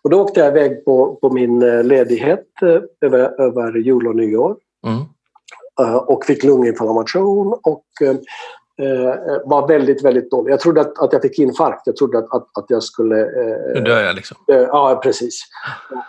[0.03, 4.15] och då åkte jag iväg på, på min eh, ledighet eh, över, över jul och
[4.15, 4.55] nyår.
[4.87, 5.01] Mm.
[5.81, 8.15] Eh, och fick lunginflammation och eh,
[9.45, 10.51] var väldigt, väldigt dålig.
[10.51, 11.81] Jag trodde att, att jag fick infarkt.
[11.85, 13.19] Jag trodde att, att, att jag skulle...
[13.21, 14.37] Eh, nu dör jag liksom?
[14.51, 15.41] Eh, ja, precis.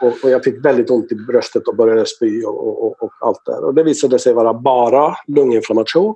[0.01, 3.45] Och, och, jag fick väldigt ont i bröstet och började spy och, och, och allt
[3.47, 6.15] det Och det visade sig vara bara lunginflammation.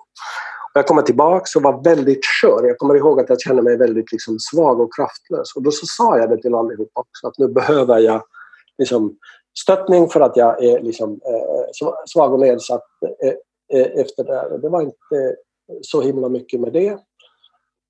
[0.75, 2.67] Jag kommer tillbaka och var väldigt skör.
[2.67, 5.57] Jag kommer ihåg att jag kände mig väldigt liksom, svag och kraftlös.
[5.57, 8.23] Och då så sa jag det till allihopa också, att nu behöver jag
[8.79, 9.17] liksom,
[9.59, 12.83] stöttning för att jag är liksom, eh, svag och nedsatt
[13.23, 13.29] eh,
[13.81, 14.59] eh, efter det här.
[14.59, 15.37] Det var inte
[15.83, 16.89] så himla mycket med det.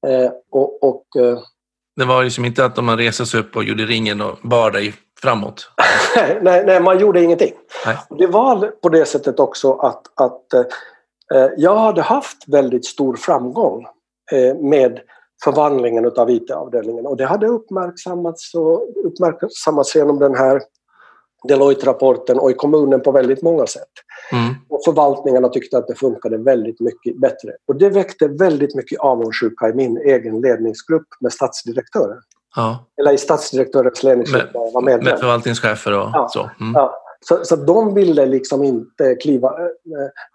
[0.06, 1.38] Eh, och, och eh,
[1.96, 4.94] det var liksom inte att man reser sig upp och gjorde ringen och bar dig
[5.20, 5.70] framåt?
[6.42, 7.52] nej, nej, man gjorde ingenting.
[7.86, 7.96] Nej.
[8.18, 10.54] Det var på det sättet också att, att
[11.34, 13.86] eh, jag hade haft väldigt stor framgång
[14.32, 15.00] eh, med
[15.44, 20.62] förvandlingen av IT-avdelningen och det hade uppmärksammats, och uppmärksammats genom den här
[21.48, 23.88] Deloitte-rapporten och i kommunen på väldigt många sätt.
[24.32, 24.54] Mm.
[24.68, 27.50] Och förvaltningarna tyckte att det funkade väldigt mycket bättre.
[27.68, 32.18] Och det väckte väldigt mycket avundsjuka i min egen ledningsgrupp med statsdirektören.
[32.56, 32.86] Ja.
[33.00, 35.04] Eller i statsdirektörens ledningsgrupp jag var medlem.
[35.04, 36.28] Med förvaltningschefer och Ja.
[36.32, 36.50] så.
[36.60, 36.72] Mm.
[36.74, 39.48] Ja, så, så de ville liksom inte kliva...
[39.48, 39.64] eh,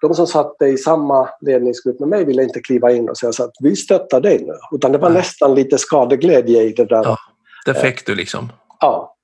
[0.02, 3.44] De som satt i samma ledningsgrupp med mig ville inte kliva in och säga så
[3.44, 4.54] att vi stöttar dig nu.
[4.78, 5.18] Utan det var Nej.
[5.18, 7.04] nästan lite skadeglädje i det där.
[7.04, 7.18] Ja.
[7.66, 8.52] Det fick du liksom.
[8.80, 9.16] Ja.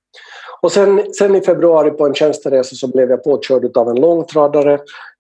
[0.66, 4.80] Och sen, sen i februari på en tjänsteresa så blev jag påkörd av en långtradare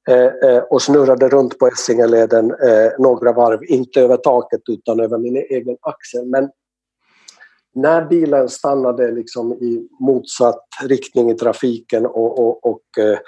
[0.09, 5.17] eh, eh, och snurrade runt på Essingeleden eh, några varv, inte över taket utan över
[5.17, 6.25] min egen axel.
[6.25, 6.49] Men
[7.75, 13.19] när bilen stannade liksom i motsatt riktning i trafiken och, och, och eh,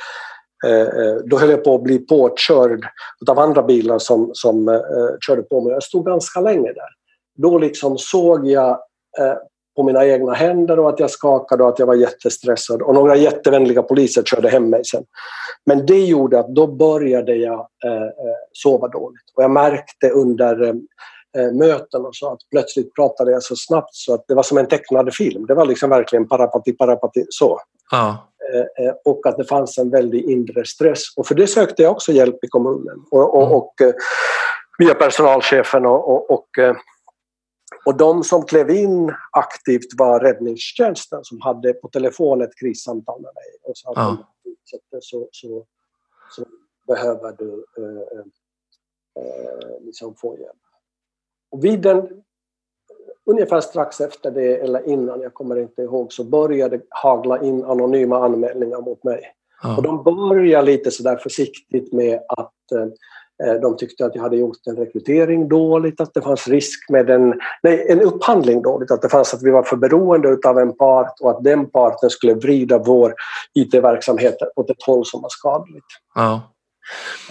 [0.72, 2.86] eh, eh då höll jag på att bli påkörd
[3.30, 5.74] av andra bilar som, som eh, eh, körde på mig.
[5.74, 6.90] Jag stod ganska länge där.
[7.36, 8.70] Då liksom såg jag
[9.20, 9.38] eh,
[9.78, 12.82] på mina egna händer och att jag skakade och att jag var jättestressad.
[12.82, 15.04] Och några jättevänliga poliser körde hem mig sen.
[15.66, 19.32] Men det gjorde att då började jag eh, eh, sova dåligt.
[19.36, 20.74] Och jag märkte under eh,
[21.38, 24.58] eh, möten och så att plötsligt pratade jag så snabbt så att det var som
[24.58, 25.46] en tecknad film.
[25.46, 27.60] Det var liksom verkligen parapati, parapati så.
[27.92, 28.28] Ja.
[28.54, 31.02] Eh, eh, och att det fanns en väldig inre stress.
[31.18, 32.98] Och för det sökte jag också hjälp i kommunen.
[33.12, 33.56] Och, och, Mm.
[33.56, 33.74] och
[34.80, 36.48] via personalchefen och, och,
[37.86, 42.56] och eh, och de som klev in aktivt var räddningstjänsten som hade på telefon ett
[42.60, 44.10] krissamtal med mig och sa att Ja.
[44.10, 45.66] om du så, så,
[46.32, 46.46] så
[46.88, 48.20] behöver du eh,
[49.24, 50.58] eh, liksom få hjälp.
[51.52, 52.24] Och vid den,
[53.26, 58.26] ungefär strax efter det eller innan, jag kommer inte ihåg, så började hagla in anonyma
[58.26, 59.34] anmälningar mot mig.
[59.64, 59.82] Och Ja.
[59.82, 62.88] de började lite sådär försiktigt med att eh,
[63.62, 67.34] de tyckte att jag hade gjort en rekrytering dåligt, att det fanns risk med en,
[67.64, 71.14] nej, en upphandling dåligt, att det fanns att vi var för beroende av en part
[71.20, 73.14] och att den parten skulle vrida vår
[73.54, 75.86] IT-verksamhet åt ett håll som var skadligt.
[76.16, 76.54] Ja.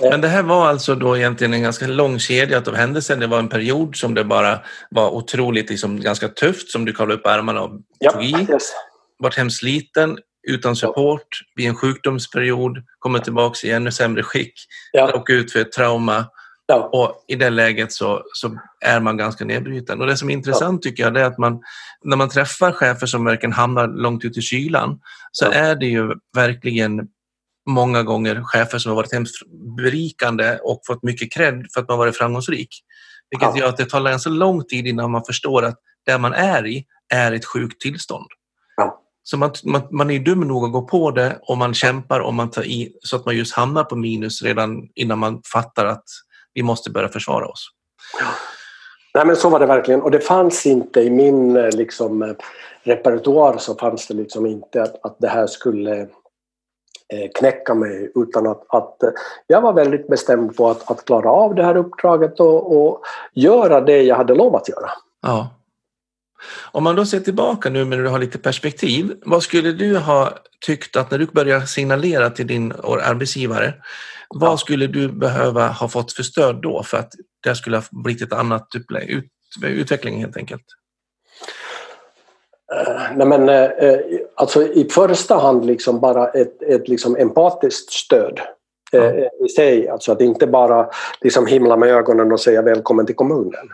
[0.01, 3.17] Men det här var alltså då egentligen en ganska lång kedja av händelser.
[3.17, 4.59] Det var en period som det bara
[4.91, 7.71] var otroligt liksom, ganska tufft, som du kavlade upp ärmarna och
[8.13, 8.47] tog i.
[8.51, 8.73] yes.
[9.19, 14.53] Vart hemskt sliten, utan support, vid en sjukdomsperiod, kommer tillbaka i ännu sämre skick,
[14.93, 16.25] ja, åker ut för ett trauma
[16.67, 20.01] ja, och i det läget så, så är man ganska nedbruten.
[20.01, 21.61] Och det som är intressant tycker jag är att man,
[22.05, 24.99] när man träffar chefer som verkligen hamnar långt ut i kylan
[25.33, 25.53] så Ja.
[25.53, 27.09] är det ju verkligen
[27.69, 29.43] många gånger chefer som har varit hemskt
[29.77, 32.69] berikande och fått mycket cred för att man varit framgångsrik.
[33.31, 33.59] Vilket Ja.
[33.59, 36.85] gör att det tar ganska lång tid innan man förstår att det man är i
[37.15, 38.27] är ett sjukt tillstånd.
[39.31, 39.31] Ja.
[39.31, 42.35] Så man, man, man är dum nog att gå på det och man kämpar och
[42.35, 46.05] man tar i så att man just hamnar på minus redan innan man fattar att
[46.55, 47.69] vi måste börja försvara oss.
[49.15, 52.35] Nej men så var det verkligen och det fanns inte i min eh, liksom, eh,
[52.83, 56.01] repertoar så fanns det liksom inte att, att det här skulle
[57.13, 58.97] eh, knäcka mig utan att, att
[59.47, 63.03] jag var väldigt bestämd på att, att klara av det här uppdraget och, och
[63.35, 64.91] göra det jag hade lovat göra.
[65.23, 65.49] Ja.
[66.73, 70.39] Om man då ser tillbaka nu när du har lite perspektiv, vad skulle du ha
[70.67, 72.73] tyckt att när du börjar signalera till din
[73.03, 73.75] arbetsgivare,
[74.29, 78.23] vad skulle du behöva ha fått för stöd då för att det skulle ha blivit
[78.23, 78.87] ett annat ut,
[79.63, 80.65] utveckling helt enkelt?
[82.75, 83.99] Eh, Nej, men, eh,
[84.35, 88.41] alltså i första hand liksom bara ett, ett liksom empatiskt stöd.
[89.45, 89.89] I sig.
[89.89, 93.69] Alltså att inte bara liksom himla med ögonen och säga välkommen till kommunen.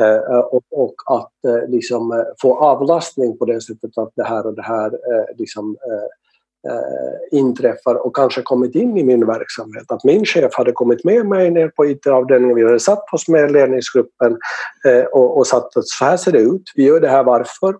[0.00, 0.38] Eh,
[0.70, 4.62] och, att eh, liksom eh, få avlastning på det sättet att det här och det
[4.62, 9.84] här eh, liksom, eh, eh, inträffar och kanske kommit in i min verksamhet.
[9.88, 13.52] Att min chef hade kommit med mig ner på IT-avdelningen, vi hade satt oss med
[13.52, 14.38] ledningsgruppen
[14.88, 17.74] eh, och, och satt att så här ser det ut, vi gör det här varför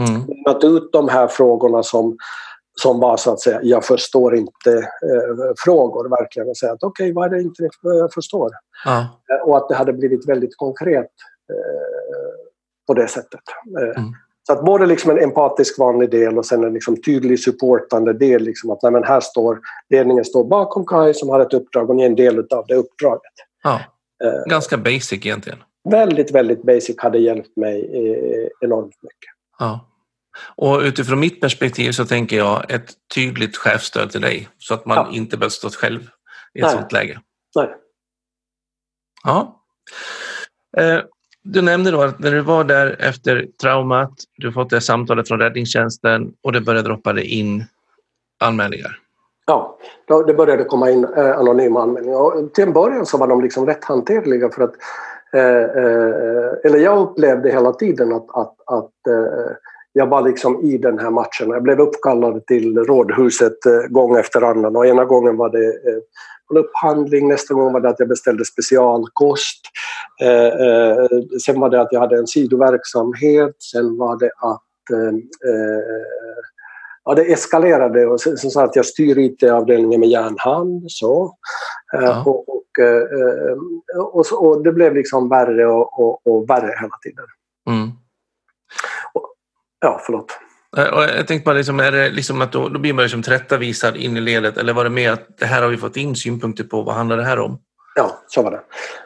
[0.00, 0.20] Mm.
[0.26, 2.16] lämnat ut de här frågorna som,
[2.80, 7.12] som var så att säga, jag förstår inte eh, frågor verkligen och säga att okej,
[7.12, 8.50] vad är det inte jag förstår?
[8.84, 8.98] Ja.
[9.00, 11.10] Eh, och att det hade blivit väldigt konkret
[11.50, 12.44] eh,
[12.86, 13.40] på det sättet.
[13.80, 14.12] Eh, Mm.
[14.46, 18.42] Så att både liksom en empatisk vanlig del och sen en liksom tydlig supportande del.
[18.42, 22.02] Liksom att nej, här står, ledningen står bakom Kai som har ett uppdrag och ni
[22.02, 23.32] är en del av det uppdraget.
[23.62, 23.80] ja.
[24.24, 25.58] Eh, Ganska basic egentligen.
[25.90, 29.30] väldigt, väldigt basic hade hjälpt mig eh, enormt mycket.
[29.58, 29.80] Ja.
[30.56, 34.96] Och utifrån mitt perspektiv så tänker jag ett tydligt chefstöd till dig så att man
[34.96, 35.08] Ja.
[35.12, 36.00] inte behöver stå själv
[36.54, 36.70] i ett Nej.
[36.70, 37.20] sådant läge.
[37.56, 37.74] Nej.
[39.24, 39.62] Ja.
[40.76, 41.00] Eh,
[41.44, 45.38] Du nämnde då att när du var där efter traumat, du fått det samtalet från
[45.40, 47.64] räddningstjänsten och det började droppa in
[48.44, 48.98] anmälningar.
[49.46, 52.16] Ja, då, det började komma in eh, anonyma anmälningar.
[52.18, 54.74] Och till en början så var de liksom rätt hanterliga för att
[55.32, 59.52] eh, eh, eller jag upplevde hela tiden att, att, att eh,
[59.92, 61.50] jag var liksom i den här matchen.
[61.50, 65.98] Jag blev uppkallad till rådhuset eh, gång efter annan och ena gången var det eh,
[66.50, 69.60] en upphandling, nästa gång var det att jag beställde specialkost.
[70.22, 74.62] Eh, sen var det att jag hade en sidoverksamhet, sen var det att
[77.04, 80.84] ja, det eskalerade och sen, att jag styr IT-avdelningen med järnhand.
[80.88, 81.36] Så.
[81.92, 82.24] Ja.
[82.26, 82.62] Och, och,
[83.96, 87.24] och, och, det blev liksom värre och, och, och värre hela tiden.
[87.70, 87.90] Mm.
[89.82, 90.26] Ja, förlåt.
[91.16, 94.16] Jag tänkte bara, liksom, är det liksom att då, då blir man liksom tillrättavisad in
[94.16, 96.82] i ledet eller var det mer att det här har vi fått in synpunkter på,
[96.82, 97.58] vad handlar det här om?
[97.94, 98.60] Ja, så var det.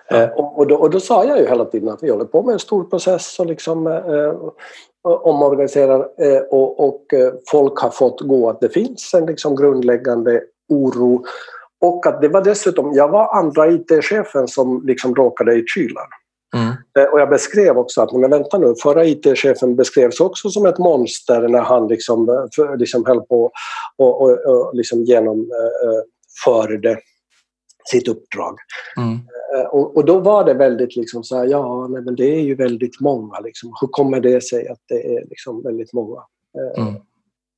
[0.08, 0.16] Ja.
[0.16, 2.42] Eh, och, och, då, och, då, sa jag ju hela tiden att vi håller på
[2.42, 4.34] med en stor process och liksom eh,
[5.02, 10.42] omorganiserar eh, och, och eh, folk har fått gå att det finns en liksom grundläggande
[10.68, 11.24] oro
[11.80, 16.06] och att det var dessutom, jag var andra IT-chefen som liksom råkade i kylan.
[16.96, 20.78] Eh, och jag beskrev också att, men vänta nu, förra IT-chefen beskrevs också som ett
[20.78, 23.50] monster när han liksom, eh, liksom höll på
[23.96, 26.96] och, och, och liksom genomförde eh,
[27.90, 28.56] sitt uppdrag.
[28.96, 29.18] Mm.
[29.70, 32.54] Och, och, då var det väldigt liksom så här, ja nej, men det är ju
[32.54, 33.40] väldigt många.
[33.40, 33.72] Liksom.
[33.80, 36.22] Hur kommer det sig att det är liksom väldigt många
[36.76, 36.94] mm.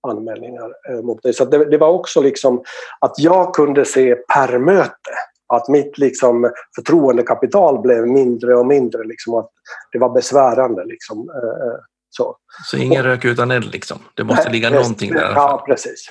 [0.09, 1.35] anmälningar mot dig?
[1.35, 2.63] Så det, det, var också liksom
[3.01, 5.11] att jag kunde se per möte
[5.49, 9.05] att mitt liksom, förtroendekapital blev mindre och mindre.
[9.05, 9.51] Liksom, att
[9.93, 10.85] det var besvärande.
[10.85, 11.79] Liksom, eh, eh
[12.11, 12.37] så.
[12.71, 13.99] så ingen rök utan eld liksom?
[14.15, 15.33] Det måste nej, ligga precis, någonting där?
[15.35, 16.05] Ja, precis.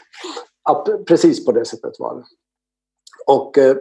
[0.70, 2.24] Att, precis på det sättet var det.
[3.28, 3.78] Och eh,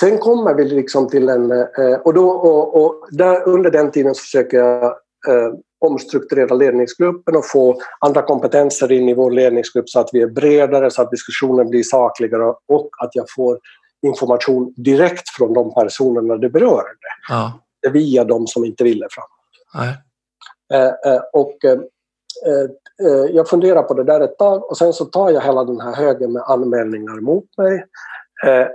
[0.00, 1.50] sen kommer vi liksom till en...
[1.50, 4.84] Eh, och, då, och, och där, under den tiden så försöker jag
[5.28, 10.26] eh, omstrukturera ledningsgruppen och få andra kompetenser in i vår ledningsgrupp så att vi är
[10.26, 13.58] bredare, så att diskussionen blir sakligare och att jag får
[14.06, 16.84] information direkt från de personerna det berör.
[17.28, 17.60] Ja.
[17.92, 19.38] Via de som inte ville framåt.
[20.72, 21.78] Eh, eh, och eh,
[23.06, 25.80] eh, jag funderar på det där ett tag och sen så tar jag hela den
[25.80, 27.84] här högen med anmälningar mot mig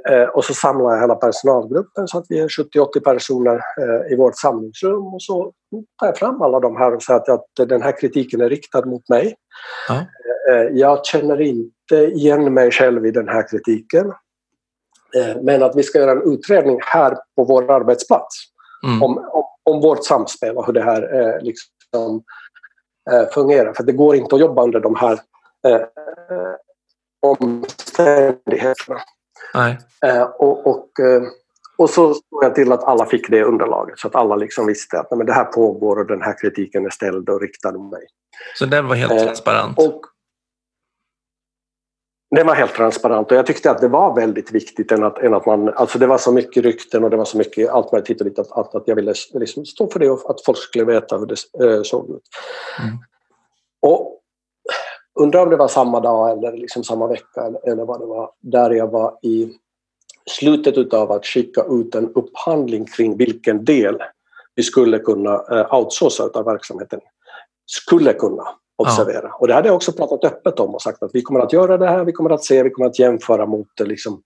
[0.09, 3.61] eh, och så samlar jag hela personalgruppen så att vi är 70-80 personer
[4.11, 5.51] i vårt samlingsrum och så
[5.99, 8.85] tar jag fram alla de här och säger att, att den här kritiken är riktad
[8.85, 9.35] mot mig.
[9.87, 10.05] Ja.
[10.71, 14.13] Jag känner inte igen mig själv i den här kritiken.
[15.17, 18.35] Eh, men att vi ska göra en utredning här på vår arbetsplats
[18.85, 19.03] mm.
[19.03, 22.23] om, om, om, vårt samspel och hur det här eh, liksom,
[23.11, 23.73] eh, fungerar.
[23.73, 25.19] För det går inte att jobba under de här
[25.67, 25.81] eh,
[27.21, 28.99] omständigheterna.
[29.53, 29.77] Nej.
[30.05, 31.23] Eh, och, och, eh,
[31.77, 34.99] och så såg jag till att alla fick det underlaget så att alla liksom visste
[34.99, 38.01] att men det här pågår och den här kritiken är ställd och riktad mot mig.
[38.55, 39.77] Så den var helt transparent?
[39.77, 40.01] Och,
[42.35, 45.33] det var helt transparent och jag tyckte att det var väldigt viktigt än att, än
[45.33, 48.09] att man, alltså det var så mycket rykten och det var så mycket allt möjligt
[48.09, 50.57] hit och dit att, att, att jag ville liksom stå för det och att folk
[50.57, 52.21] skulle veta hur det äh, såg ut.
[52.83, 52.97] Mm.
[53.81, 54.19] Och
[55.19, 58.31] undrar om det var samma dag eller liksom samma vecka eller, eller vad det var,
[58.39, 59.53] där jag var i
[60.31, 64.03] slutet utav att skicka ut en upphandling kring vilken del
[64.55, 66.99] vi skulle kunna äh, outsourca av verksamheten.
[67.65, 68.47] Skulle kunna
[68.83, 69.27] observera.
[69.27, 69.37] Ja.
[69.39, 71.77] Och det hade jag också pratat öppet om och sagt att vi kommer att göra
[71.77, 74.21] det här, vi kommer att se, vi kommer att jämföra mot, liksom,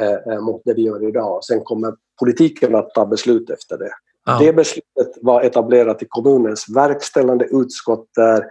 [0.00, 1.44] eh, eh mot det vi gör idag.
[1.44, 3.90] Sen kommer politiken att ta beslut efter det.
[4.24, 4.38] Ja.
[4.40, 8.46] Det beslutet var etablerat i kommunens verkställande utskott där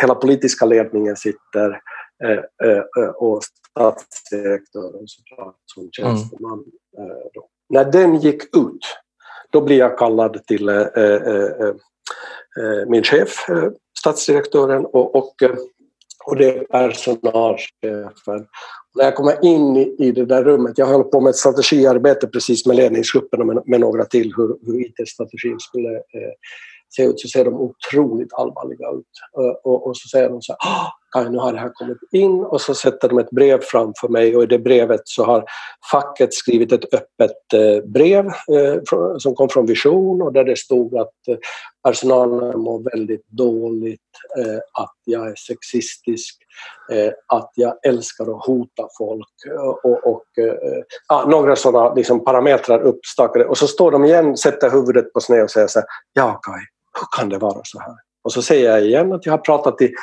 [0.00, 1.80] hela politiska ledningen sitter
[2.24, 5.90] eh, eh, och statsdirektören som mm.
[5.92, 6.64] tjänsteman.
[6.98, 7.10] Mm.
[7.68, 8.80] När den gick ut,
[9.50, 10.70] då blev jag kallad till
[12.86, 13.46] min chef
[13.98, 15.56] statsdirektören och, och, eh,
[16.24, 18.46] och det är personalchefen.
[18.94, 22.66] När jag kommer in i det där rummet, jag höll på med ett strategiarbete precis
[22.66, 26.34] med ledningsgruppen och med, med några till hur, hur IT-strategin skulle eh,
[26.96, 29.14] se ut så ser de otroligt allvarliga ut.
[29.38, 32.44] Eh, och, och så säger de så här, Kaj, nu har det här kommit in
[32.44, 35.44] och så sätter de ett brev framför mig och i det brevet så har
[35.92, 38.82] facket skrivit ett öppet eh, brev eh,
[39.18, 41.36] som kom från Vision och där det stod att eh,
[41.84, 44.00] personalen mår väldigt dåligt,
[44.72, 46.36] att jag är sexistisk,
[47.26, 49.28] att jag älskar att hota folk
[49.84, 50.24] och, och
[51.08, 55.42] ja, några sådana liksom, parametrar uppstakade och så står de igen, sätter huvudet på sned
[55.42, 56.60] och säger så här, ja Kaj,
[57.00, 57.94] hur kan det vara så här?
[58.24, 59.94] Och så säger jag igen att jag har pratat i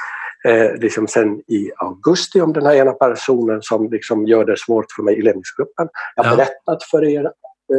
[0.45, 4.85] eh, liksom sen i augusti om den här ena personen som liksom gör det svårt
[4.95, 5.87] för mig i ledningsgruppen.
[6.15, 6.35] Jag har ja.
[6.37, 7.31] berättat för er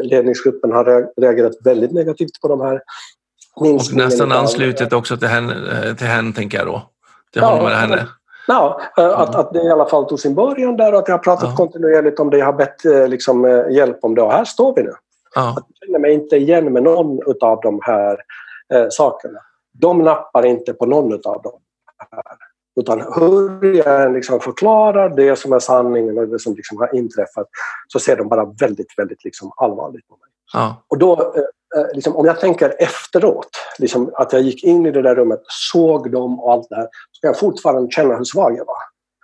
[0.03, 2.81] ledningsgruppen har reagerat väldigt negativt på de här
[3.55, 6.83] Och nästan anslutit också till henne, eh, till henne tänker jag då.
[7.33, 8.09] Till ja, honom eller henne.
[8.49, 11.15] Ja, eh, att, att det i alla fall tog sin början där och att jag
[11.15, 11.57] har pratat ja.
[11.57, 12.39] kontinuerligt om det.
[12.39, 14.93] Jag har bett eh, liksom, hjälp om det och här står vi nu.
[15.35, 15.55] Ja.
[15.57, 18.19] Jag känner mig inte igen med någon av de här
[18.75, 19.39] eh, sakerna.
[19.73, 21.61] De nappar inte på någon av dem.
[22.11, 22.46] här.
[22.81, 27.47] Utan hur jag liksom förklarar det som är sanningen och det som liksom har inträffat
[27.89, 30.29] så ser de bara väldigt, väldigt liksom allvarligt på mig.
[30.53, 30.85] Ja.
[30.89, 33.49] Och då, eh, eh, liksom, om jag tänker efteråt,
[33.79, 35.41] liksom, att jag gick in i det där rummet,
[35.73, 38.77] såg dem och allt det här, så kan jag fortfarande känna hur svag jag var.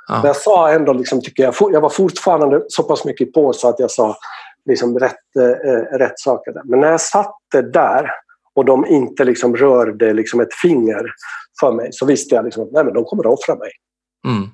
[0.08, 0.14] Ja.
[0.14, 3.68] Men jag sa ändå, liksom, tycker jag, jag var fortfarande så pass mycket på så
[3.68, 4.16] att jag sa
[4.64, 6.52] liksom, rätt, eh, rätt saker.
[6.52, 6.62] Där.
[6.64, 8.10] Men när jag satte där
[8.54, 11.14] och de inte liksom, rörde liksom, ett finger
[11.60, 13.70] för mig så visste jag liksom, att nej, men de kommer att offra mig.
[14.28, 14.48] Mm.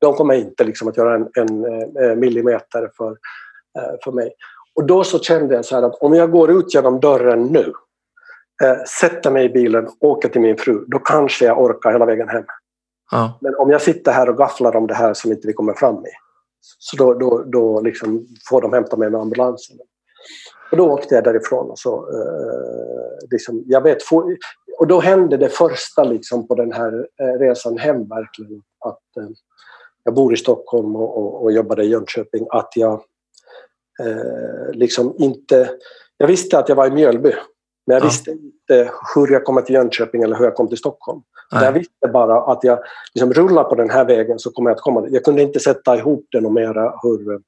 [0.00, 1.64] De kommer inte liksom, att göra en, en
[2.04, 3.10] eh, millimeter för,
[3.78, 4.32] eh, för mig.
[4.74, 7.72] Och då så kände jag så här att om jag går ut genom dörren nu,
[8.64, 12.28] eh, sätter mig i bilen, åker till min fru, då kanske jag orkar hela vägen
[12.28, 12.44] hem.
[13.10, 13.38] Ja.
[13.40, 15.96] Men om jag sitter här och gafflar om det här som inte vi kommer fram
[15.96, 16.10] i,
[16.78, 19.76] så då, då, då liksom får de hämta mig med ambulansen.
[20.70, 21.70] Och då åkte jag därifrån.
[21.70, 24.36] Och, så, eh, liksom, jag vet, for-
[24.78, 28.62] och då hände det första liksom, på den här eh, resan hem verkligen.
[28.84, 29.28] Att, eh,
[30.04, 32.46] jag bor i Stockholm och, och, och jobbade i Jönköping.
[32.50, 32.92] Att jag
[34.02, 35.70] eh, liksom inte...
[36.16, 37.34] Jag visste att jag var i Mjölby.
[37.86, 38.06] Men jag Ja.
[38.06, 41.22] visste inte hur jag kom till Jönköping eller hur jag kom till Stockholm.
[41.50, 42.78] Jag visste bara att jag
[43.14, 45.06] liksom rullar på den här vägen så kommer jag att komma.
[45.10, 47.40] Jag kunde inte sätta ihop det något mera hur, eh,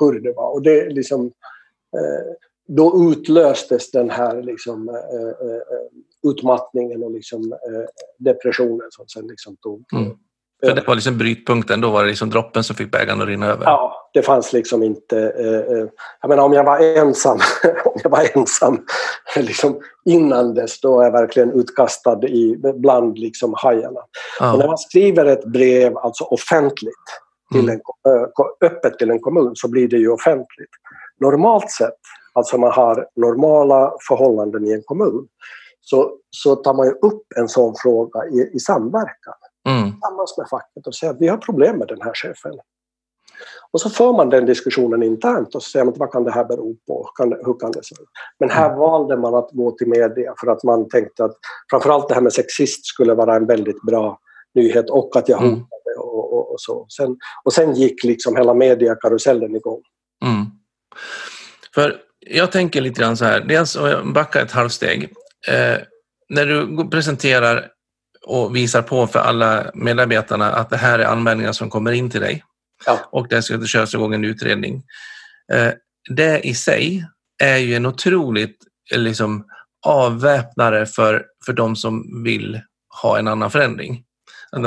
[0.00, 0.52] hur det var.
[0.52, 1.26] Och det liksom,
[1.96, 2.32] eh,
[2.68, 4.94] då utlöstes den här liksom, eh,
[5.48, 7.88] eh, utmattningen och liksom, eh,
[8.18, 10.12] depressionen som sen liksom tog Mm.
[10.64, 13.46] För det var liksom brytpunkten, då var det liksom droppen som fick bägaren att rinna
[13.46, 13.64] över.
[13.64, 15.18] Ja, det fanns liksom inte...
[15.18, 15.86] Eh,
[16.20, 17.38] jag menar om jag var ensam,
[17.84, 18.84] om jag var ensam
[19.36, 24.00] liksom innan dess, då är jag verkligen utkastad i, bland liksom hajarna.
[24.40, 24.66] Och när Ja.
[24.66, 26.94] man skriver ett brev alltså offentligt,
[27.52, 27.80] till Mm.
[28.04, 28.26] en,
[28.60, 30.70] öppet till en kommun, så blir det ju offentligt.
[31.20, 31.98] Normalt sett,
[32.32, 35.26] alltså man har normala förhållanden i en kommun,
[35.80, 39.34] så, så tar man ju upp en sån fråga i, i samverkan
[39.68, 39.90] Mm.
[39.92, 42.52] tillsammans med facket och säger att vi har problem med den här chefen.
[43.70, 46.44] Och så för man den diskussionen internt och så säger man vad kan det här
[46.44, 47.08] bero på?
[47.18, 48.08] Hur kan det se ut?
[48.38, 51.36] Men här valde man att gå till media för att man tänkte att
[51.70, 54.18] framförallt det här med sexist skulle vara en väldigt bra
[54.54, 55.50] nyhet och att jag Mm.
[55.50, 56.25] hotade och,
[56.56, 56.86] och så.
[56.96, 59.80] Sen, och sen gick liksom hela mediakarusellen igång.
[60.24, 60.46] Mm.
[61.74, 65.02] För jag tänker lite grann så här, dels backar ett halvsteg.
[65.48, 65.78] Eh,
[66.28, 67.68] när du presenterar
[68.26, 72.20] och visar på för alla medarbetarna att det här är anmälningar som kommer in till
[72.20, 72.44] dig
[72.86, 72.98] Ja.
[73.12, 74.82] och det ska köras igång en utredning.
[75.52, 75.72] Eh,
[76.10, 77.06] det i sig
[77.42, 78.56] är ju en otroligt
[78.92, 79.44] eh, liksom,
[79.86, 82.60] avväpnare för, för de som vill
[83.02, 84.02] ha en annan förändring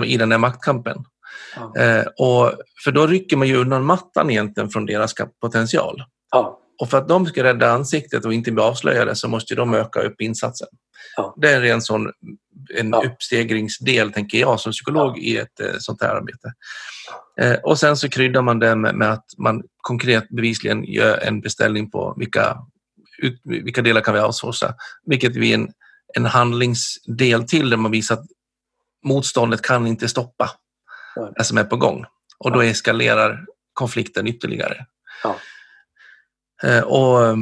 [0.05, 0.97] i den här maktkampen.
[1.55, 1.81] Ja.
[1.81, 6.03] Eh, och, för då rycker man ju undan mattan egentligen från deras potential.
[6.31, 6.59] Ja.
[6.81, 10.01] Och för att de ska rädda ansiktet och inte bli avslöjade så måste de öka
[10.01, 10.67] upp insatsen.
[11.17, 11.35] Ja.
[11.37, 12.11] Det är en sån
[12.75, 13.03] en Ja.
[13.05, 16.53] uppstegringsdel, tänker jag, som psykolog i ett eh, sånt här arbete.
[17.41, 21.41] Eh, och sen så kryddar man det med, med att man konkret bevisligen gör en
[21.41, 22.57] beställning på vilka,
[23.17, 24.73] ut, vilka delar kan vi outsourca,
[25.05, 25.69] vilket vi är en,
[26.13, 28.25] en handlingsdel till där man visar att
[29.05, 30.51] motståndet kan inte stoppa
[31.37, 32.05] Det som är på gång.
[32.37, 34.85] Och då eskalerar konflikten ytterligare.
[35.23, 35.35] Ja.
[36.63, 37.35] Eh, Och eh,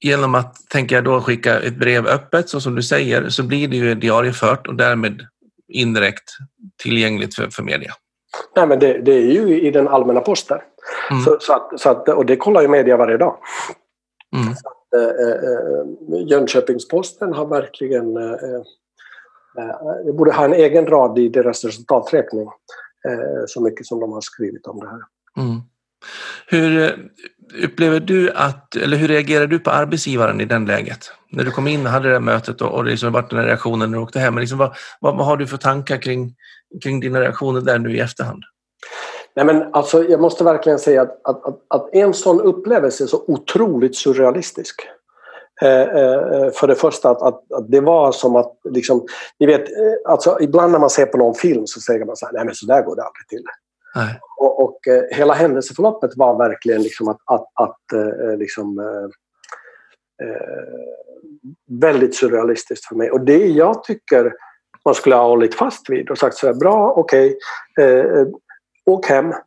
[0.00, 3.68] genom att, tänker jag då, skicka ett brev öppet, så som du säger, så blir
[3.68, 5.26] det ju diariefört och därmed
[5.72, 6.30] indirekt
[6.82, 7.92] tillgängligt för, för media.
[8.56, 10.58] Nej, men det, det är ju i den allmänna posten.
[11.10, 11.22] Mm.
[11.22, 13.38] Så, så att, så att, och det kollar ju media varje dag.
[14.36, 14.48] Mm.
[14.96, 18.16] Eh, eh, Jönköpings-Posten har verkligen...
[18.16, 18.62] Eh,
[19.58, 22.48] eh, det borde ha en egen rad i deras resultaträkning.
[23.08, 25.00] Eh, så mycket som de har skrivit om det här.
[25.44, 25.60] Mm.
[26.46, 31.12] Hur eh, upplever du att, eller hur reagerar du på arbetsgivaren i den läget?
[31.30, 33.38] När du kom in och hade det här mötet och, och det liksom varit den
[33.38, 34.34] här reaktionen när du åkte hem.
[34.34, 36.34] Men liksom vad, vad, vad har du för tankar kring,
[36.82, 38.42] kring dina reaktioner där nu i efterhand?
[39.36, 43.06] Nej, men alltså, jag måste verkligen säga att, att, att, att en sån upplevelse är
[43.06, 44.88] så otroligt surrealistisk.
[45.62, 49.06] Eh, eh, för det första att, att, att det var som att, liksom,
[49.38, 52.26] ni vet, eh, alltså, ibland när man ser på någon film så säger man så
[52.26, 53.44] här, nej men så där går det aldrig till.
[53.94, 54.20] Nej.
[54.36, 59.08] Och, och eh, hela händelseförloppet var verkligen liksom att, att, att eh, liksom, eh,
[60.26, 60.88] eh,
[61.80, 63.10] väldigt surrealistiskt för mig.
[63.10, 64.32] Och det jag tycker
[64.84, 67.38] man skulle ha hållit fast vid och sagt så här, bra, okej,
[67.80, 68.26] eh,
[68.86, 69.42] åk hem, eh, eh,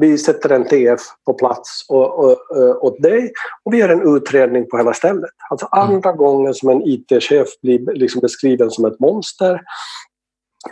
[0.00, 3.32] vi sätter en TF på plats och, och, eh, åt dig
[3.64, 5.30] och vi gör en utredning på hela stället.
[5.50, 9.60] Alltså andra gången som en IT-chef blir liksom beskriven som ett monster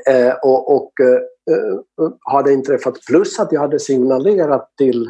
[0.08, 5.08] eh, och, och eh, eh, hade inträffat plus att jag hade signalerat till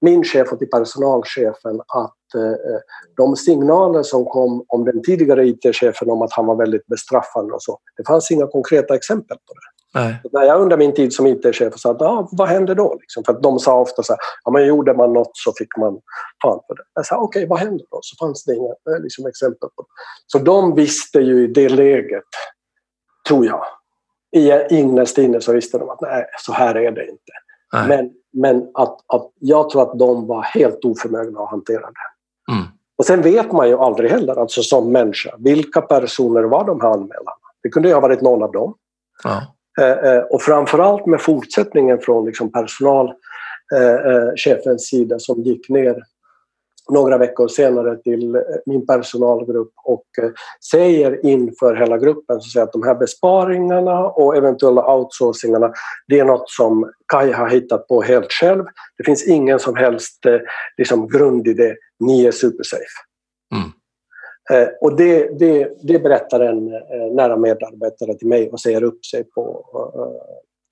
[0.00, 2.78] min chef och till personalchefen att eh,
[3.16, 7.62] de signaler som kom om den tidigare IT-chefen om att han var väldigt bestraffande och
[7.62, 9.77] så, det fanns inga konkreta exempel på det.
[9.94, 10.20] Nej.
[10.32, 12.96] När jag under min tid som IT-chef sa att ah, vad hände då?
[13.00, 15.76] Liksom, för att de sa ofta så här, ja men gjorde man något så fick
[15.76, 16.00] man
[16.42, 16.82] fan för det.
[16.94, 17.98] Jag sa okej, okay, vad hände då?
[18.02, 19.88] Så fanns det inga liksom, exempel på det.
[20.26, 22.24] Så de visste ju i det läget,
[23.28, 23.64] tror jag,
[24.70, 27.32] innerst inne så visste de att nej, så här är det inte.
[27.72, 27.88] Nej.
[27.88, 32.52] Men, men att, att jag tror att de var helt oförmögna att hantera det.
[32.52, 32.64] Mm.
[32.98, 36.88] Och sen vet man ju aldrig heller, alltså som människa, vilka personer var de här
[36.88, 37.32] anmälarna?
[37.62, 38.74] Det kunde ju ha varit någon av dem.
[39.24, 39.42] Ja.
[39.78, 46.02] Eh, eh, och framförallt med fortsättningen från liksom personalchefens eh, sida som gick ner
[46.90, 50.04] några veckor senare till min personalgrupp och
[50.70, 55.72] säger inför hela gruppen så att de här besparingarna och eventuella outsourcingarna
[56.06, 58.64] det är något som Kaj har hittat på helt själv.
[58.98, 60.18] Det finns ingen som helst
[60.78, 61.76] liksom, grund i det.
[62.00, 63.07] Ni är supersafe.
[64.50, 69.06] Eh, och det, det, det berättar en eh, nära medarbetare till mig och säger upp
[69.06, 69.64] sig på,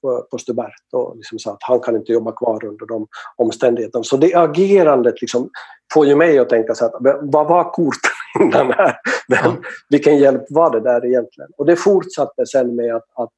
[0.03, 3.07] eh, på, Stubert och liksom sa att han kan inte jobba kvar under de
[3.37, 4.05] omständigheterna.
[4.05, 5.51] Så det agerandet liksom
[5.95, 8.11] får ju mig att tänka så att vad var korten
[8.41, 8.97] innan här?
[9.29, 11.51] Men, Vilken hjälp var det där egentligen?
[11.57, 13.33] Och det fortsatte sen med att, att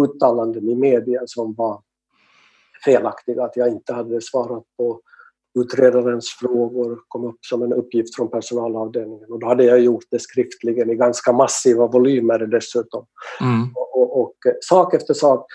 [0.00, 1.80] uttalanden i media som var
[2.84, 5.00] felaktiga, att jag inte hade svarat på
[5.58, 10.18] utredarens frågor kom upp som en uppgift från personalavdelningen och då hade jag gjort det
[10.18, 13.06] skriftligen i ganska massiva volymer dessutom.
[13.40, 13.70] Mm.
[13.74, 15.46] Och, och, och, sak efter sak,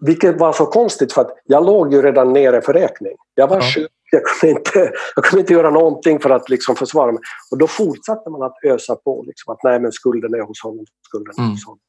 [0.00, 3.12] vilket var så konstigt för att jag låg ju redan nere för räkning.
[3.34, 3.62] Jag var ja.
[3.62, 7.20] sjuk, jag kunde, inte, jag kunde inte göra någonting för att liksom försvara mig.
[7.50, 10.84] Och då fortsatte man att ösa på, liksom, att nej men skulden är hos honom,
[11.08, 11.50] skulden är mm.
[11.50, 11.80] hos honom.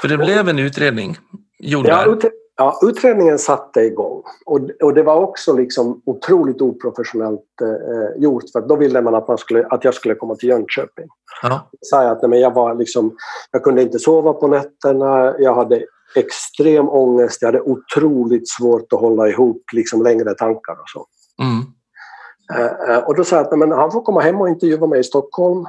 [0.00, 1.18] För det blev en utredning,
[1.58, 2.16] gjord ja,
[2.62, 8.60] Ja, utredningen satte igång och, och det var också liksom otroligt oprofessionellt eh, gjort för
[8.60, 11.08] då ville man att, man skulle, att jag skulle komma till Jönköping.
[11.42, 11.68] Ja.
[11.70, 13.16] Jag sa att nej, jag, var liksom,
[13.50, 15.84] jag kunde inte sova på nätterna, jag hade
[16.14, 21.06] extrem ångest, jag hade otroligt svårt att hålla ihop liksom, längre tankar och så.
[21.42, 21.62] Mm.
[22.54, 25.00] Eh, eh och då sa jag att men han får komma hem och intervjua mig
[25.00, 25.66] i Stockholm.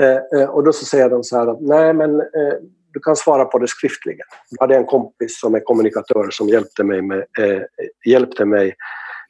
[0.00, 2.54] Eh, eh och då så säger de så här att nej men eh,
[2.94, 4.26] du kan svara på det skriftligen.
[4.50, 7.62] Jag hade en kompis som är kommunikatör som hjälpte mig med, eh,
[8.06, 8.74] hjälpte mig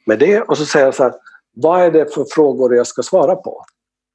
[0.05, 1.13] med det och så säger jag så här,
[1.55, 3.65] vad är det för frågor jag ska svara på?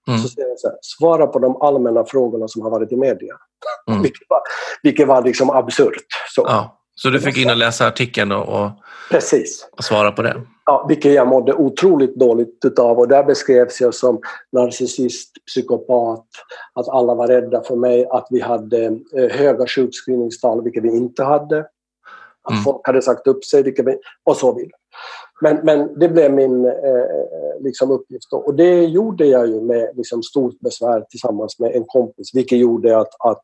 [0.08, 0.20] Mm.
[0.20, 3.34] Så säger jag så här, svara på de allmänna frågorna som har varit i media.
[3.90, 4.02] Mm.
[4.02, 4.40] vilket var,
[4.82, 6.06] vilket var liksom absurt.
[6.34, 6.42] Så.
[6.46, 6.79] Ja.
[7.02, 8.70] Så du fick in och läsa artikeln och, och,
[9.10, 9.68] Precis.
[9.72, 10.42] och svara på det?
[10.66, 14.20] Ja, vilket jag mådde otroligt dåligt utav och där beskrevs jag som
[14.52, 16.26] narcissist, psykopat,
[16.74, 21.24] att alla var rädda för mig, att vi hade eh, höga sjukskrivningstal, vilket vi inte
[21.24, 21.58] hade.
[22.42, 22.64] Att mm.
[22.64, 24.78] folk hade sagt upp sig, vilket vi, och så vidare.
[25.40, 28.36] Men, men det blev min eh, eh, liksom uppgift då.
[28.36, 32.98] och det gjorde jag ju med liksom stort besvär tillsammans med en kompis vilket gjorde
[32.98, 33.42] att, att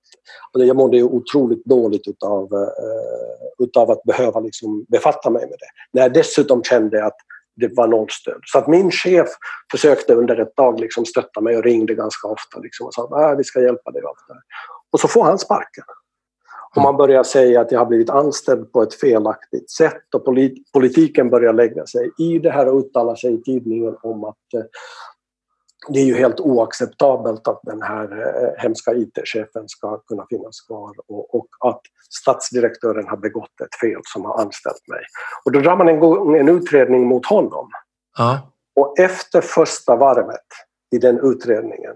[0.52, 5.68] alltså, jag mådde otroligt dåligt utav, eh, utav att behöva liksom befatta mig med det.
[5.92, 7.16] När jag dessutom kände att
[7.56, 8.40] det var noll stöd.
[8.44, 9.28] Så att min chef
[9.70, 13.32] försökte under ett tag liksom stötta mig och ringde ganska ofta liksom och sa att
[13.32, 14.02] äh, vi ska hjälpa dig.
[14.02, 14.16] Och,
[14.92, 15.84] och så får han sparken.
[16.76, 20.24] Och man börjar säga att jag har blivit anställd på ett felaktigt sätt och
[20.72, 24.64] politiken börjar lägga sig i det här och uttala sig i tidningen om att eh,
[25.88, 30.92] det är ju helt oacceptabelt att den här eh, hemska IT-chefen ska kunna finnas kvar
[31.08, 35.00] och, och, att statsdirektören har begått ett fel som har anställt mig.
[35.44, 37.70] Och då drar man en, en utredning mot honom.
[38.18, 38.52] Ja.
[38.76, 40.46] Och efter första varvet
[40.90, 41.94] i den utredningen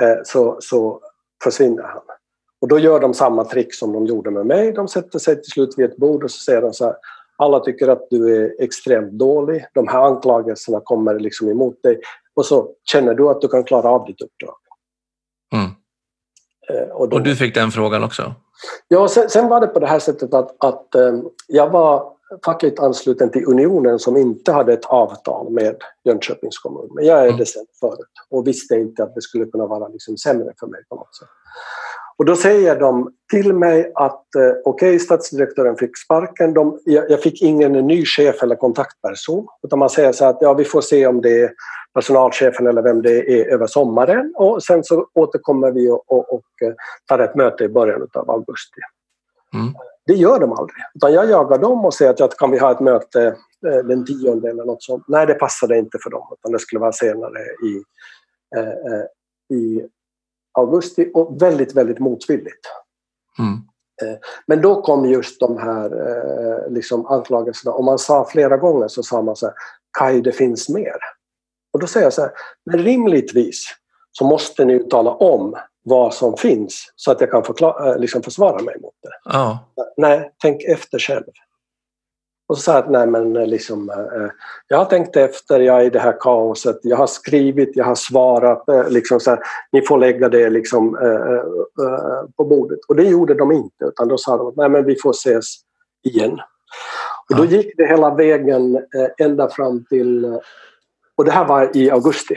[0.00, 1.00] eh, så, så
[1.44, 2.02] försvinner han.
[2.60, 4.72] Och då gör de samma trick som de gjorde med mig.
[4.72, 6.94] De sätter sig till slut vid ett bord och så säger de så här
[7.36, 9.66] alla tycker att du är extremt dålig.
[9.74, 12.00] De här anklagelserna kommer liksom emot dig.
[12.34, 14.56] Och så känner du att du kan klara av ditt uppdrag.
[15.52, 15.70] Mm.
[16.68, 18.34] Eh, och, då, och, du fick den frågan också?
[18.88, 22.12] Ja, sen, sen, var det på det här sättet att, att um, jag var
[22.44, 26.90] fackligt ansluten till Unionen som inte hade ett avtal med Jönköpings kommun.
[26.94, 27.36] Men jag är mm.
[27.36, 30.80] det sen förut och visste inte att det skulle kunna vara liksom sämre för mig
[30.88, 31.28] på något sätt.
[32.20, 36.54] Och då säger de till mig att eh, okej, okay, statsdirektören fick sparken.
[36.54, 39.46] De, jag, fick ingen ny chef eller kontaktperson.
[39.62, 41.52] Utan man säger så att ja, vi får se om det är
[41.94, 44.34] personalchefen eller vem det är över sommaren.
[44.36, 46.72] Och sen så återkommer vi och, och, och eh,
[47.06, 48.80] tar ett möte i början av augusti.
[49.54, 49.74] Mm.
[50.06, 50.76] Det gör de aldrig.
[50.94, 54.06] Utan jag jagar dem och säger att ja, kan vi ha ett möte eh, den
[54.06, 55.04] tionde eller något sånt.
[55.08, 56.28] Nej, det passade inte för dem.
[56.38, 57.82] Utan det skulle vara senare i,
[58.56, 59.88] eh, i
[60.58, 62.66] augusti och väldigt, väldigt motvilligt.
[63.38, 63.52] Mm.
[64.02, 68.88] Eh, men då kom just de här eh, liksom anklagelserna och man sa flera gånger
[68.88, 69.54] så sa man så här,
[69.98, 70.96] Kaj, det finns mer.
[71.72, 72.30] Och då säger jag så här,
[72.64, 73.64] men rimligtvis
[74.12, 78.62] så måste ni tala om vad som finns så att jag kan förklara, liksom försvara
[78.62, 79.10] mig mot det.
[79.24, 79.58] Ja.
[79.96, 81.24] Nej, tänk efter själv.
[82.50, 84.30] Och så sa att nej men liksom, eh,
[84.68, 87.94] jag har tänkt efter, jag är i det här kaoset, jag har skrivit, jag har
[87.94, 89.40] svarat, eh, liksom så här,
[89.72, 91.44] ni får lägga det liksom, eh, eh,
[91.86, 92.78] eh, på bordet.
[92.88, 95.44] Och det gjorde de inte, utan då sa de att nej men vi får ses
[96.04, 96.40] igen.
[97.30, 100.38] Och då gick det hela vägen eh, ända fram till, eh,
[101.16, 102.34] och det här var i augusti,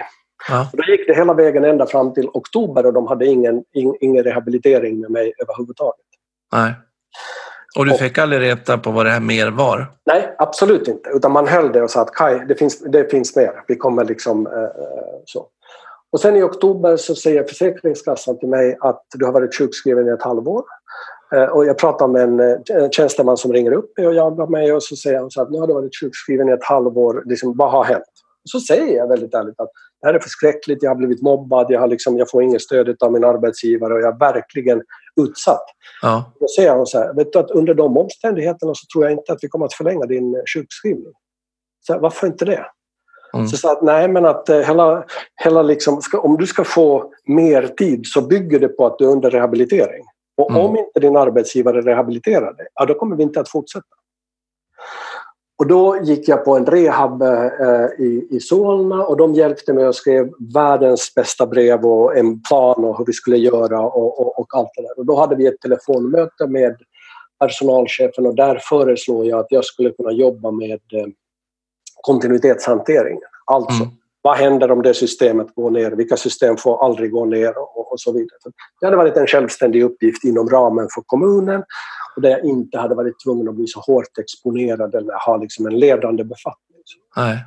[0.49, 0.67] Ja.
[0.73, 3.95] och då gick det hela vägen ända fram till oktober och de hade ingen, ing,
[4.01, 6.05] ingen rehabilitering med mig överhuvudtaget.
[6.51, 6.73] Nej.
[7.79, 9.91] Och du fick aldrig reda på vad det här mer var?
[10.05, 11.09] Nej, absolut inte.
[11.09, 13.63] Utan man höll det och sa att Kaj, det finns, det finns mer.
[13.67, 14.69] Vi kommer liksom eh, eh,
[15.25, 15.47] så.
[16.11, 20.11] Och sen i oktober så säger Försäkringskassan till mig att du har varit sjukskriven i
[20.11, 20.63] ett halvår.
[21.35, 24.49] Eh, och jag pratar med en eh, tjänsteman som ringer upp mig och jobbar med
[24.49, 27.23] mig och så säger han så att nu har du varit sjukskriven i ett halvår.
[27.25, 28.03] Liksom, vad har hänt?
[28.43, 29.71] Och så säger jag väldigt ärligt att
[30.03, 33.03] det här är förskräckligt, jag har blivit mobbad, jag, har liksom, jag får inget stöd
[33.03, 34.81] av min arbetsgivare och jag är verkligen
[35.21, 35.65] utsatt.
[36.01, 36.33] Ja.
[36.39, 39.33] Då säger han så här, vet du att under de omständigheterna så tror jag inte
[39.33, 41.13] att vi kommer att förlänga din eh, sjukskrivning.
[41.87, 42.65] Så här, varför inte det?
[43.33, 43.47] Mm.
[43.47, 45.05] Så sa att nej men att eh, hela,
[45.43, 49.05] hela liksom, ska, om du ska få mer tid så bygger det på att du
[49.05, 50.03] är under rehabilitering.
[50.37, 50.61] Och Mm.
[50.61, 53.85] om inte din arbetsgivare rehabiliterar dig, ja då kommer vi inte att fortsätta.
[55.63, 59.87] Och då gick jag på en rehab eh, i, i Solna och de hjälpte mig
[59.87, 64.39] och skrev världens bästa brev och en plan och hur vi skulle göra och, och,
[64.39, 64.99] och allt det där.
[64.99, 66.75] Och då hade vi ett telefonmöte med
[67.39, 71.07] personalchefen och där föreslår jag att jag skulle kunna jobba med eh,
[72.01, 73.19] kontinuitetshantering.
[73.45, 73.95] Alltså, Mm.
[74.21, 75.91] vad händer om det systemet går ner?
[75.91, 77.57] Vilka system får aldrig gå ner?
[77.57, 78.39] Och, och så vidare.
[78.79, 81.63] Det hade varit en självständig uppgift inom ramen för kommunen
[82.15, 85.65] och där jag inte hade varit tvungen att bli så hårt exponerad eller ha liksom
[85.65, 86.77] en ledande befattning.
[87.17, 87.37] Nej.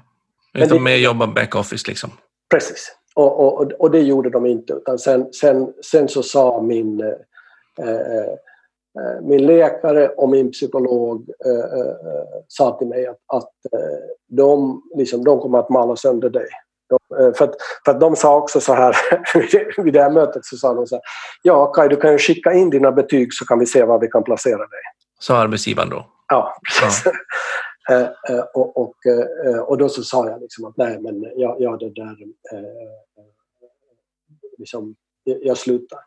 [0.55, 2.11] Utan det- mer jobba backoffice liksom.
[2.51, 2.93] Precis.
[3.14, 4.73] Och, och, och- det gjorde de inte.
[4.73, 11.31] Utan sen, sen, sen så sa min, eh, eh, eh, min läkare och min psykolog
[11.47, 11.95] eh, eh,
[12.49, 13.53] sa till mig att, att
[14.29, 16.47] de, liksom, de kommer att mala sönder dig.
[16.89, 18.97] De, eh, för, att, för att de sa också så här,
[19.82, 21.03] vid det här mötet så sa de så här,
[21.43, 24.09] ja Kaj du kan ju skicka in dina betyg så kan vi se var vi
[24.09, 24.80] kan placera dig.
[25.18, 26.07] Sa arbetsgivaren då.
[26.28, 27.12] Ja, precis.
[27.91, 28.95] Eh, eh, och, och,
[29.66, 32.16] och då så sa jag liksom att nej men jag, jag det där
[32.53, 33.24] eh,
[34.59, 35.99] liksom, jag slutar.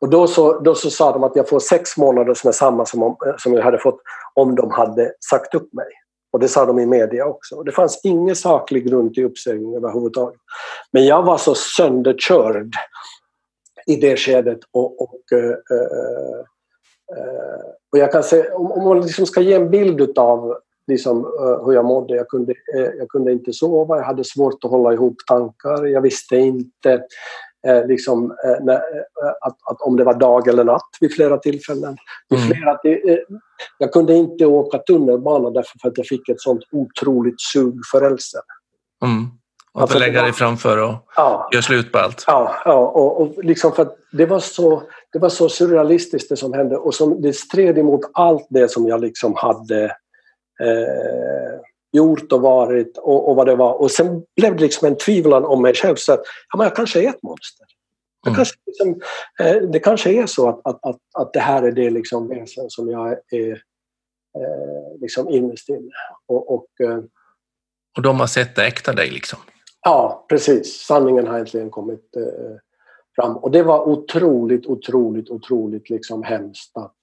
[0.00, 2.86] Och då så, då så sa de att jag får sex månader som är samma
[2.86, 4.00] som, om, som jag hade fått
[4.34, 5.86] om de hade sagt upp mig.
[6.30, 7.54] Och det sa de i media också.
[7.54, 10.40] Och det fanns ingen saklig grund till uppsägning överhuvudtaget.
[10.92, 12.74] Men jag var så sönderkörd
[13.86, 15.54] i det skedet och, och uh,
[17.16, 21.24] Uh, och jag kan säga, om, om man liksom ska ge en bild av liksom,
[21.24, 24.70] uh, hur jag mådde, jag kunde, uh, jag kunde inte sova, jag hade svårt att
[24.70, 27.02] hålla ihop tankar, jag visste inte
[27.66, 31.38] eh, liksom, eh, när, eh, att, att om det var dag eller natt vid flera
[31.38, 31.96] tillfällen.
[32.34, 32.48] Mm.
[32.48, 33.16] flera till, eh,
[33.78, 38.00] jag kunde inte åka tunnelbana därför för att jag fick ett sånt otroligt sug för
[38.00, 38.42] rälsen.
[39.04, 39.26] Mm.
[39.72, 42.24] Alltså, att det lägga dig framför och Ja, göra slut på allt.
[42.26, 44.82] Ja, ja och, och liksom för det var så
[45.12, 48.86] det var så surrealistiskt det som hände och som, det stred emot allt det som
[48.86, 49.84] jag liksom hade
[50.60, 51.60] eh,
[51.98, 53.80] gjort och varit och, och vad det var.
[53.80, 56.22] Och sen blev det liksom en tvivel om mig själv så att
[56.52, 57.66] ja, men jag kanske är ett monster.
[58.26, 58.36] Mm.
[58.36, 59.00] kanske liksom,
[59.40, 62.70] eh, det kanske är så att, att, att, att det här är det liksom väsen
[62.70, 63.52] som jag är
[64.38, 65.90] eh, liksom innerst inne.
[66.26, 66.98] Och, och, eh,
[67.96, 69.38] Och de har sett det äkta dig liksom.
[69.82, 70.86] Ja, precis.
[70.86, 72.56] Sanningen har äntligen kommit eh,
[73.16, 73.36] fram.
[73.36, 76.94] Och det var otroligt, otroligt, otroligt liksom hemskt att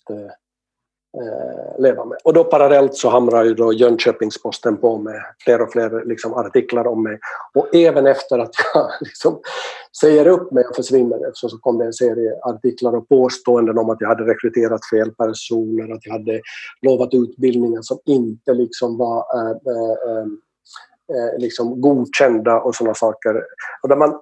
[1.21, 2.17] eh, leva med.
[2.23, 6.87] Och då parallellt så hamrar ju då Jönköpingsposten på med fler och fler liksom, artiklar
[6.87, 7.19] om mig.
[7.53, 9.39] Och även efter att jag liksom,
[9.99, 13.89] säger upp mig och försvinner så, så kom det en serie artiklar och påståenden om
[13.89, 16.41] att jag hade rekryterat fel personer, att jag hade
[16.81, 20.25] lovat utbildningar som inte liksom var eh, eh, eh,
[21.15, 23.43] eh liksom godkända och sådana saker.
[23.83, 24.21] Och där man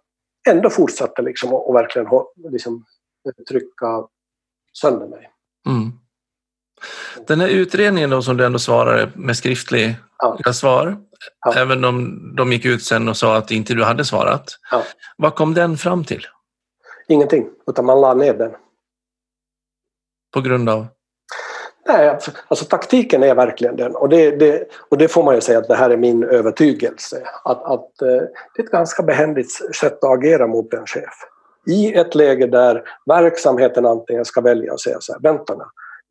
[0.50, 2.08] ändå fortsatte liksom och, och verkligen
[2.52, 2.86] liksom,
[3.50, 4.08] trycka
[4.74, 5.30] sönder mig.
[5.70, 5.92] Mm.
[7.28, 9.96] Den här utredningen då som du ändå svarade med skriftliga
[10.46, 10.54] Ja.
[10.54, 10.98] svar,
[11.46, 11.54] Ja.
[11.58, 14.44] även om de gick ut sen och sa att inte du hade svarat.
[14.72, 14.84] Ja.
[15.18, 16.28] Vad kom den fram till?
[17.08, 18.52] Ingenting, utan man la ner den.
[20.34, 20.88] På grund av?
[21.88, 25.42] Nej, alltså, alltså taktiken är verkligen den och det, det, och det får man ju
[25.42, 27.28] säga att det här är min övertygelse.
[27.44, 28.08] Att, att eh,
[28.56, 31.14] det är ett ganska behändigt sätt att agera mot en chef.
[31.68, 35.64] I ett läge där verksamheten antingen ska välja och säga så här, vänta nu.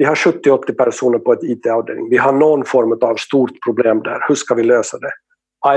[0.03, 2.11] Vi har 70-80 personer på ett IT-avdelning.
[2.11, 4.25] Vi har någon form av stort problem där.
[4.29, 5.13] Hur ska vi lösa det?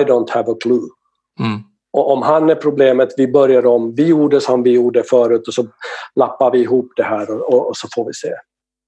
[0.02, 0.88] I don't have a clue.
[1.40, 1.60] Mm.
[1.94, 5.54] Och om han är problemet, vi börjar om, vi gjorde som vi gjorde förut och
[5.54, 5.68] så
[6.16, 8.28] lappar vi ihop det här och, och, och så får vi se.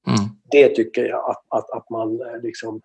[0.07, 0.29] Mm.
[0.51, 2.75] Det tycker jag att, att, att man eh, liksom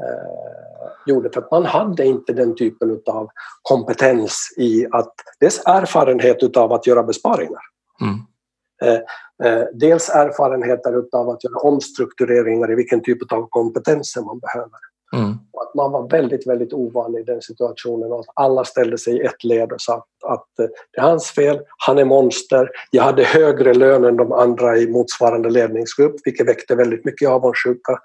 [0.00, 3.28] eh, gjorde för att man hade inte den typen av
[3.62, 7.62] kompetens i att dels erfarenhet av att göra besparingar.
[8.00, 8.18] Mm.
[8.82, 9.00] Eh,
[9.46, 14.78] eh, dels erfarenheter av att göra omstruktureringar i vilken typ av kompetenser man behöver.
[15.16, 15.30] Mm.
[15.30, 19.20] Att man var väldigt, väldigt ovan i den situationen och att alla ställde sig i
[19.20, 23.02] ett led och sa att, att eh, det är hans fel, han är monster, jag
[23.02, 27.98] hade högre lön än de andra i motsvarande ledningsgrupp vilket väckte väldigt mycket avundsjuka.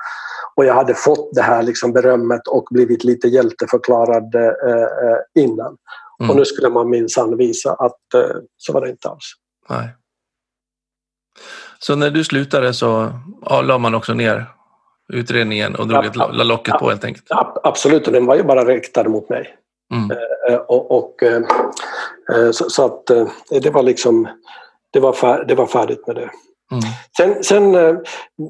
[0.56, 5.78] Och jag hade fått det här liksom berömmet och blivit lite hjälteförklarad eh innan.
[6.20, 6.30] Mm.
[6.30, 9.34] Och nu skulle man minsann visa att eh, så var det inte alls.
[9.70, 9.90] Nej.
[11.80, 13.12] Så när du slutade så
[13.42, 14.46] ja, la man också ner
[15.14, 17.26] utredningen och drog ett, la locket på helt enkelt?
[17.30, 19.56] Ja, absolut, och den var ju bara riktad mot mig.
[19.94, 20.12] Mm.
[20.50, 21.42] Eh, och, och eh,
[22.34, 23.06] eh, så, så, att
[23.62, 24.28] det var liksom
[24.92, 26.30] det var, fär, det var färdigt med det.
[26.72, 26.84] Mm.
[27.18, 27.72] Sen, sen,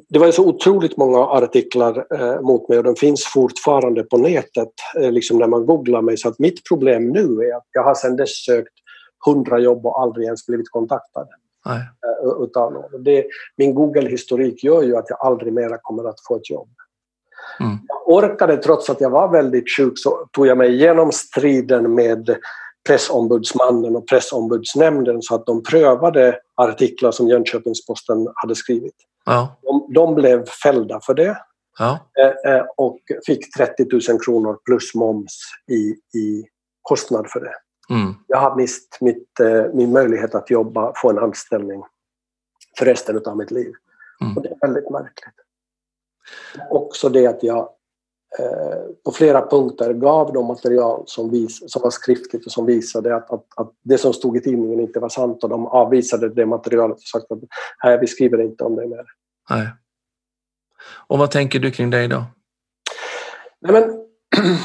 [0.09, 2.05] det var ju så otroligt många artiklar
[2.41, 6.39] mot mig och de finns fortfarande på nätet liksom när man googlar mig så att
[6.39, 8.73] mitt problem nu är att jag har sedan dess sökt
[9.25, 11.27] hundra jobb och aldrig ens blivit kontaktad.
[11.66, 11.82] Nej.
[12.43, 13.03] Utav någon.
[13.03, 13.26] Det,
[13.57, 16.70] min Google-historik gör ju att jag aldrig mera kommer att få ett jobb.
[17.59, 17.78] Mm.
[17.88, 22.36] Jag orkade, trots att jag var väldigt sjuk, så tog jag mig igenom striden med
[22.88, 28.95] pressombudsmannen och pressombudsnämnden så att de prövade artiklar som Jönköpingsposten hade skrivit.
[29.26, 29.57] Ja.
[29.61, 31.38] De, de blev fällda för det
[31.80, 31.99] ja.
[32.47, 35.39] eh, och fick 30 000 kronor plus moms
[35.72, 36.45] i, i
[36.82, 37.53] kostnad för det.
[37.89, 38.13] Mm.
[38.27, 41.83] Jag har mist mitt, eh, min möjlighet att jobba, få en anställning
[42.77, 43.73] för resten av mitt liv.
[44.21, 44.38] Mm.
[44.38, 45.36] Och det är väldigt märkligt.
[46.69, 47.69] Också det att jag
[48.39, 53.15] eh, på flera punkter gav de material som, vis, som var skriftligt och som visade
[53.15, 56.45] att, att, att, det som stod i tidningen inte var sant och de avvisade det
[56.45, 57.39] materialet och sagt att
[57.83, 59.05] nej, vi skriver inte om det mer.
[59.49, 59.67] Nej.
[61.07, 62.23] Och vad tänker du kring det idag?
[63.59, 64.05] Nej, men,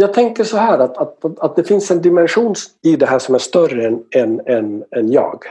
[0.00, 3.34] jag tänker så här att, att, att det finns en dimension i det här som
[3.34, 5.44] är större än, än, än, än jag.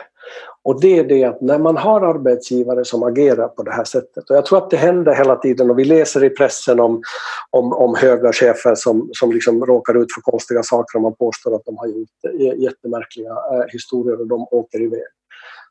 [0.64, 4.30] Och det är det att när man har arbetsgivare som agerar på det här sättet
[4.30, 7.02] och jag tror att det händer hela tiden och vi läser i pressen om,
[7.50, 11.56] om, om höga chefer som, som liksom råkar ut för konstiga saker och man påstår
[11.56, 15.08] att de har gjort eh, jättemärkliga eh, historier och de åker iväg.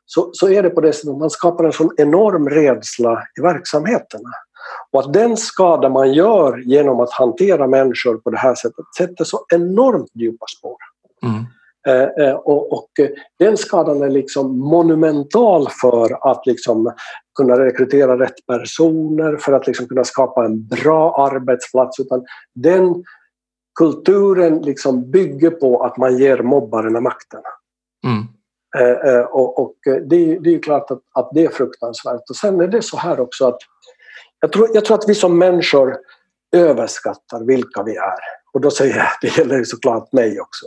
[0.05, 3.41] Så, så är det på det sättet att man skapar en sån enorm rädsla i
[3.41, 4.29] verksamheterna.
[4.91, 9.23] Och att den skada man gör genom att hantera människor på det här sättet sätter
[9.23, 10.77] så enormt djupa spår.
[11.25, 11.45] Mm.
[11.87, 12.89] Eh, eh, och, och,
[13.39, 16.93] den skadan är liksom monumental för att liksom
[17.37, 21.99] kunna rekrytera rätt personer, för att liksom kunna skapa en bra arbetsplats.
[21.99, 23.03] Utan den
[23.79, 27.41] kulturen liksom bygger på att man ger mobbarna makten.
[28.05, 28.25] Mm.
[28.77, 32.29] Eh, och, och det, det, är klart att, att det är fruktansvärt.
[32.29, 33.59] Och sen är det så här också att
[34.39, 35.97] jag tror, jag tror att vi som människor
[36.51, 38.39] överskattar vilka vi är.
[38.53, 40.65] Och då säger jag, det gäller såklart mig också.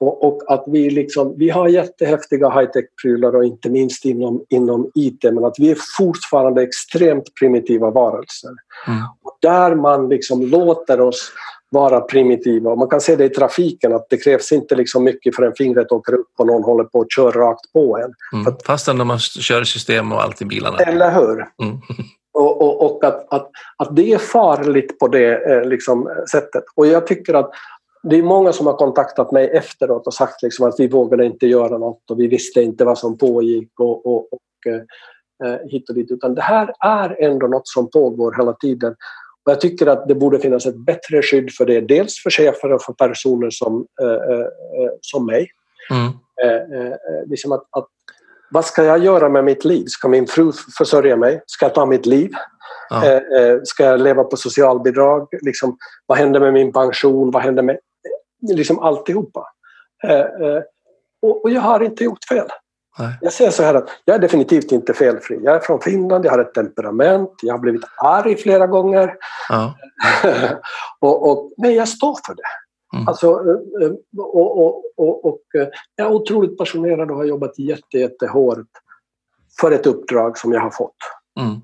[0.00, 5.22] Och, och, att vi, liksom, vi har jättehäftiga high-tech-prylar och inte minst inom, inom IT
[5.22, 8.50] men att vi är fortfarande extremt primitiva varelser.
[8.86, 9.02] Mm.
[9.22, 11.32] Och där man liksom låter oss
[11.70, 12.74] vara primitiva.
[12.74, 16.14] Man kan se det i trafiken att det krävs inte liksom mycket förrän fingret åker
[16.14, 18.40] upp och någon håller på att köra rakt på en.
[18.40, 18.54] Mm.
[18.66, 20.78] Fastän när man kör system och allt i bilarna.
[20.78, 21.46] Eller hur?
[21.62, 21.78] Mm.
[22.34, 26.64] Och, och, och att, att, att det är farligt på det eh, liksom, sättet.
[26.74, 27.50] Och jag tycker att
[28.02, 31.46] det är många som har kontaktat mig efteråt och sagt liksom att vi vågade inte
[31.46, 35.88] göra något och vi visste inte vad som pågick och, och, och eh, eh hit
[35.88, 36.10] och dit.
[36.10, 38.94] Utan det här är ändå något som pågår hela tiden.
[39.44, 41.80] Och jag tycker att det borde finnas ett bättre skydd för det.
[41.80, 44.46] Dels för chefer och för personer som, eh, eh
[45.00, 45.48] som mig.
[45.90, 46.12] Mm.
[46.44, 46.92] Eh,
[47.26, 47.88] liksom att, att
[48.50, 49.84] vad ska jag göra med mitt liv?
[49.86, 51.42] Ska min fru försörja mig?
[51.46, 52.30] Ska jag ta mitt liv?
[52.90, 53.04] Ja.
[53.04, 55.28] Eh, eh, ska jag leva på socialbidrag?
[55.40, 55.76] Liksom,
[56.06, 57.30] vad händer med min pension?
[57.30, 57.78] Vad händer med
[58.52, 59.46] liksom alltihopa?
[60.08, 60.62] Eh,
[61.22, 62.48] och, och jag har inte gjort fel.
[62.98, 63.18] Nej.
[63.20, 65.40] Jag säger så här att jag är definitivt inte felfri.
[65.42, 69.14] Jag är från Finland, jag har ett temperament, jag har blivit arg flera gånger.
[69.48, 69.74] Ja.
[71.00, 72.42] och, och, men jag står för det.
[72.94, 73.08] Mm.
[73.08, 73.26] Alltså,
[73.82, 78.66] eh, och, och, och, och, eh, jag är otroligt passionerad och har jobbat jätte, jättehårt
[79.60, 80.96] för ett uppdrag som jag har fått.
[81.40, 81.60] Mm.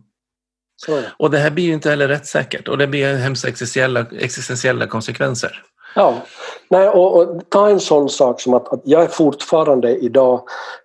[0.86, 1.12] Det.
[1.18, 5.62] Och det här blir ju inte heller rättssäkert och det blir hemskt existentiella, existentiella konsekvenser.
[5.94, 6.22] Ja,
[6.68, 10.42] Nej, och, och, ta en sån sak som att, att jag är fortfarande idag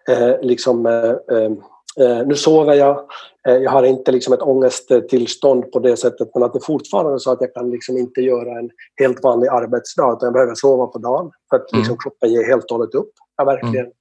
[0.10, 1.52] eh, liksom, eh,
[2.00, 3.10] Eh, nu sover jag,
[3.48, 7.18] eh, jag har inte liksom ett ångesttillstånd på det sättet men att det fortfarande är
[7.18, 10.88] så att jag kan liksom inte göra en helt vanlig arbetsdag utan jag behöver sova
[10.88, 11.98] på dagen för att liksom, mm.
[11.98, 13.12] kroppen ger helt och hållet upp.
[13.38, 13.92] Jag verkligen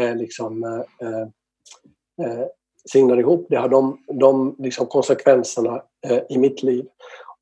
[0.00, 0.10] mm.
[0.10, 2.46] eh, liksom, eh,
[2.92, 3.46] signar ihop.
[3.50, 5.82] Det har de, de liksom konsekvenserna
[6.28, 6.86] i mitt liv.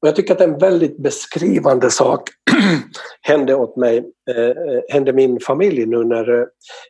[0.03, 2.31] Och jag tycker att en väldigt beskrivande sak
[3.23, 6.47] hände åt mig, eh, eh, hände min familj nu när eh,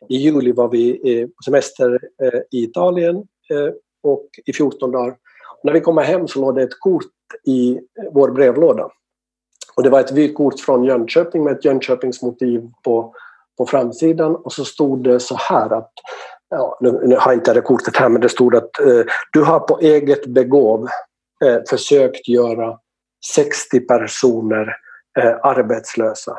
[0.09, 5.11] i juli var vi eh, på semester eh, i Italien eh, och i 14 dagar.
[5.57, 7.03] Och när vi kom hem så låg det ett kort
[7.45, 7.79] i eh,
[8.11, 8.89] vår brevlåda.
[9.75, 13.13] Och det var ett vykort från Jönköping med ett Jönköpingsmotiv på,
[13.57, 15.91] på framsidan och så stod det så här att
[16.49, 19.01] ja, nu, nu har jag inte det kortet här men det stod att eh,
[19.33, 20.87] du har på eget begåv
[21.45, 22.77] eh, försökt göra
[23.33, 24.75] 60 personer
[25.19, 26.37] eh, arbetslösa.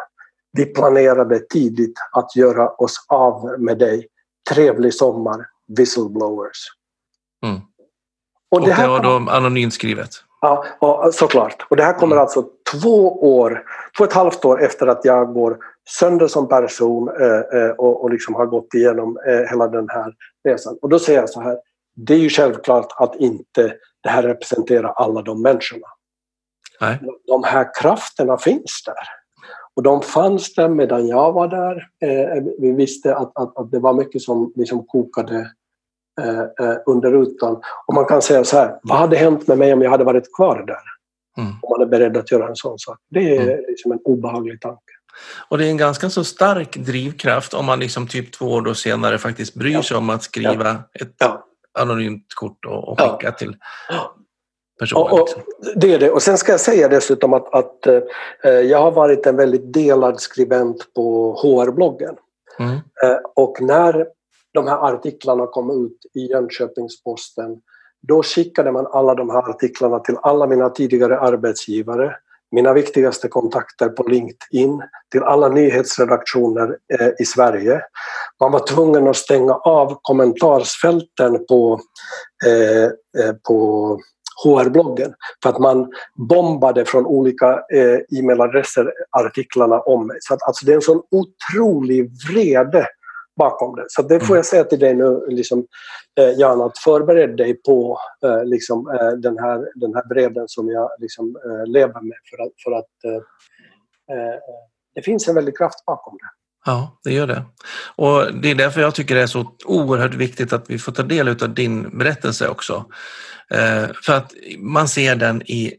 [0.52, 4.06] Vi planerade tidigt att göra oss av med dig.
[4.50, 6.66] Trevlig sommar, whistleblowers.
[7.46, 7.60] Mm.
[8.50, 10.10] Och, det, och det var då anonymt skrivet?
[10.40, 11.66] Ja, och, såklart.
[11.70, 12.22] Och det här kommer mm.
[12.22, 13.64] alltså två år,
[13.96, 15.58] två och ett halvt år efter att jag går
[15.88, 20.12] sönder som person eh, eh, och, och liksom har gått igenom eh, hela den här
[20.48, 20.78] resan.
[20.82, 21.58] Och då säger jag så här,
[21.96, 25.86] det är ju självklart att inte det här representerar alla de människorna.
[26.80, 26.98] Nej.
[27.26, 29.18] De här krafterna finns där.
[29.76, 31.88] Och de fanns där medan jag var där.
[32.02, 35.50] Eh, vi visste att, att, att, det var mycket som liksom kokade
[36.20, 37.62] eh, eh, under rutan.
[37.86, 40.36] Och man kan säga så här, vad hade hänt med mig om jag hade varit
[40.36, 40.82] kvar där?
[41.42, 41.52] Mm.
[41.62, 42.98] Om man är beredd att göra en sån sak.
[43.10, 43.64] Det är mm.
[43.68, 44.92] liksom en obehaglig tanke.
[45.48, 49.18] Och det är en ganska så stark drivkraft om man liksom typ två år senare
[49.18, 49.98] faktiskt bryr sig ja.
[49.98, 51.00] om att skriva ja.
[51.00, 51.44] ett ja.
[51.78, 53.56] anonymt kort och, och skicka till
[54.78, 55.12] personer.
[55.12, 55.42] Och, liksom.
[55.76, 56.10] det är det.
[56.10, 60.20] Och sen ska jag säga dessutom att, att eh, jag har varit en väldigt delad
[60.20, 62.16] skribent på HR-bloggen.
[62.58, 62.72] Mm.
[62.74, 64.06] Eh, och när
[64.54, 67.60] de här artiklarna kom ut i Jönköpings-Posten
[68.02, 72.16] då skickade man alla de här artiklarna till alla mina tidigare arbetsgivare,
[72.50, 77.80] mina viktigaste kontakter på LinkedIn, till alla nyhetsredaktioner eh, i Sverige.
[78.40, 81.80] Man var tvungen att stänga av kommentarsfälten på,
[82.46, 83.98] eh, eh på
[84.44, 85.92] HR-bloggen för att man
[86.28, 90.16] bombade från olika eh, e-mailadresser artiklarna om mig.
[90.20, 92.86] Så att, alltså, det är en sån otrolig vrede
[93.38, 93.84] bakom det.
[93.88, 95.66] Så det får jag säga till dig nu, liksom,
[96.20, 100.68] eh, Jan, att förbered dig på eh, liksom, eh, den, här, den här vreden som
[100.68, 102.18] jag liksom, eh, lever med.
[102.30, 104.38] För att, för att eh, eh,
[104.94, 106.37] det finns en väldig kraft bakom det.
[106.68, 107.44] Ja, det gör det.
[107.96, 111.02] Och det är därför jag tycker det är så oerhört viktigt att vi får ta
[111.02, 112.86] del av din berättelse också.
[113.50, 115.74] Eh, för att man ser den i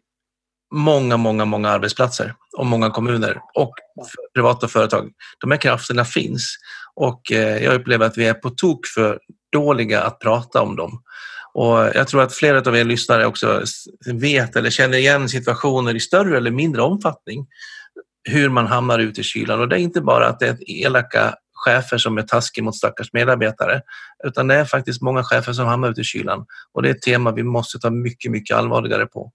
[0.73, 3.73] många, många, många arbetsplatser och många kommuner och
[4.33, 5.11] privata företag.
[5.39, 6.55] De här krafterna finns
[6.95, 9.19] och eh, jag upplever att vi är på tok för
[9.51, 11.01] dåliga att prata om dem.
[11.53, 13.63] Och jag tror att flera av er lyssnare också
[14.13, 17.47] vet eller känner igen situationer i större eller mindre omfattning
[18.29, 19.59] hur man hamnar ute i kylan.
[19.59, 23.13] Och det är inte bara att det är elaka chefer som är taskiga mot stackars
[23.13, 23.81] medarbetare,
[24.23, 26.45] utan det är faktiskt många chefer som hamnar ute i kylan.
[26.73, 29.31] Och det är ett tema vi måste ta mycket, mycket allvarligare på.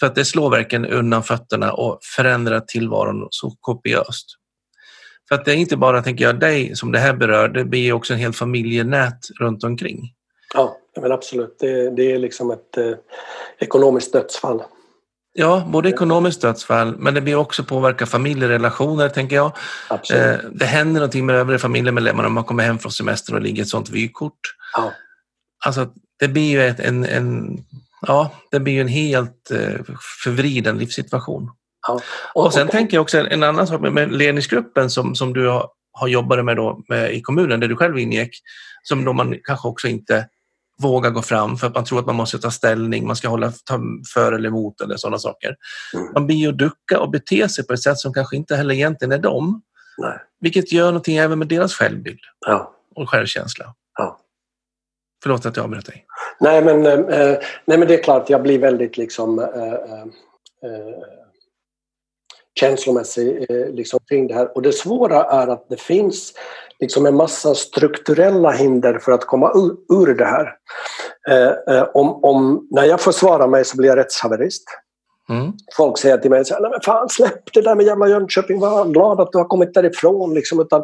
[0.00, 4.26] För att det slår verkligen undan fötterna och förändrar tillvaron så kopiöst.
[5.28, 7.92] För att det är inte bara, tänker jag, dig som det här berör, det blir
[7.92, 10.12] också en hel familjenät runt omkring.
[10.54, 11.56] Ja, men absolut.
[11.58, 12.92] Det, det är liksom ett eh,
[13.58, 14.62] ekonomiskt dödsfall.
[15.34, 19.52] Ja, både ekonomiskt dödsfall, men det blir också påverka familjerelationer, tänker jag.
[19.88, 20.22] Absolut.
[20.22, 23.62] Eh, det händer någonting med övriga familjemedlemmar om man kommer hem från semester och ligger
[23.62, 24.40] ett sånt vykort.
[24.76, 24.92] Ja.
[25.66, 27.58] Alltså, det blir ju ett, en, en,
[28.06, 29.80] ja, det blir en helt eh,
[30.24, 31.50] förvriden livssituation.
[31.88, 32.00] Ja.
[32.34, 35.32] Och, och sen och, tänker jag också en annan sak med, med ledningsgruppen som, som
[35.32, 38.30] du har, har jobbat med, då, med i kommunen, där du själv ingick,
[38.82, 40.26] som då man kanske också inte
[40.82, 43.52] våga gå fram för att man tror att man måste ta ställning, man ska hålla
[43.64, 43.80] ta
[44.14, 45.56] för eller emot eller sådana saker.
[45.94, 46.12] Mm.
[46.12, 49.12] Man blir ju ducka och bete sig på ett sätt som kanske inte heller egentligen
[49.12, 49.62] är dem.
[49.98, 50.18] Nej.
[50.40, 52.74] Vilket gör någonting även med deras självbild ja.
[52.94, 53.74] och självkänsla.
[53.98, 54.18] Ja.
[55.22, 56.04] Förlåt att jag avbröt dig.
[56.40, 60.02] Nej men, eh, nej men det är klart, jag blir väldigt liksom eh, eh,
[60.64, 61.02] eh
[62.60, 64.56] känslomässig eh, liksom, kring det här.
[64.56, 66.32] Och det svåra är att det finns
[66.82, 70.54] liksom en massa strukturella hinder för att komma ur, ur det här.
[71.30, 74.64] Eh, eh, om, om, när jag försvarar mig så blir jag rättshaverist.
[75.28, 75.52] Mm.
[75.76, 78.84] Folk säger till mig så här, men fan släpp det där med jävla Jönköping, var
[78.84, 80.80] glad att du har kommit därifrån liksom, utan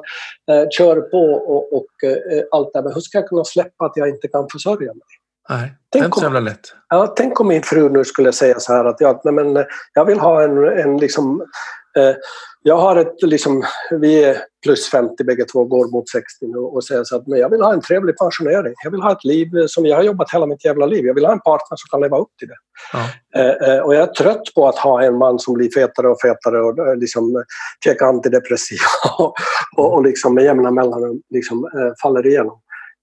[0.51, 2.85] eh, kör på och, och eh, allt det där.
[2.85, 5.03] Men hur ska jag kunna släppa att jag inte kan försörja mig?
[5.51, 6.75] Nej, det är inte så jävla lätt.
[6.89, 10.05] Ja, tänk om min fru nu skulle säga så här att jag, nej men, jag
[10.05, 11.47] vill ha en, en liksom, eh,
[12.63, 16.85] jag har ett, liksom, vi är plus 50 bägge två, går mot 60 nu och
[16.85, 18.75] säger så att men jag vill ha en trevlig pensionering.
[18.85, 21.07] Jag vill ha ett liv som jag har jobbat hela mitt jävla liv.
[21.07, 22.57] Jag vill ha en partner som kan leva upp till det.
[22.93, 23.01] Ja.
[23.41, 26.21] Eh, eh och jag är trött på att ha en man som blir fetare och
[26.21, 27.45] fetare och eh, liksom
[27.85, 28.89] käkar antidepressiva
[29.19, 29.35] och,
[29.77, 32.61] och, och liksom med jämna mellanrum liksom, eh, faller igenom.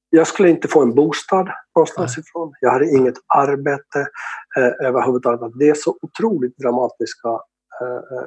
[0.09, 2.23] Jag skulle inte få en bostad någonstans Nej.
[2.23, 2.53] ifrån.
[2.61, 3.99] Jag hade inget arbete
[4.57, 5.51] eh, överhuvudtaget.
[5.59, 7.54] Det är så otroligt dramatiska eh, eh,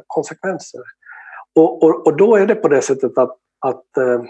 [0.07, 0.81] konsekvenser.
[1.59, 3.37] Och, och, och, då är det på det sättet att,
[3.67, 4.23] att eh,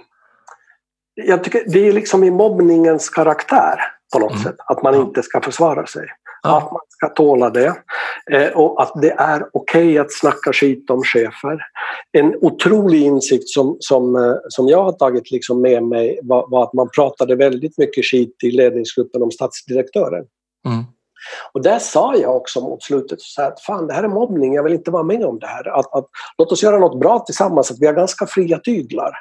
[1.15, 3.79] jag tycker det är liksom i mobbningens karaktär
[4.13, 4.43] på något mm.
[4.43, 6.07] sätt, att man inte ska försvara sig.
[6.43, 6.59] Ja.
[6.59, 7.75] Att man ska tåla det
[8.31, 11.61] eh, och att det är okej okay att snacka skit om chefer.
[12.13, 16.63] En otrolig insikt som, som, eh, som jag har tagit liksom med mig var, var,
[16.63, 20.25] att man pratade väldigt mycket skit i ledningsgruppen om statsdirektören.
[20.67, 20.85] Mm.
[21.53, 24.63] Och där sa jag också mot slutet så att fan det här är mobbning, jag
[24.63, 25.79] vill inte vara med om det här.
[25.79, 26.07] Att, att,
[26.39, 29.13] låt oss göra något bra tillsammans, att vi har ganska fria tyglar.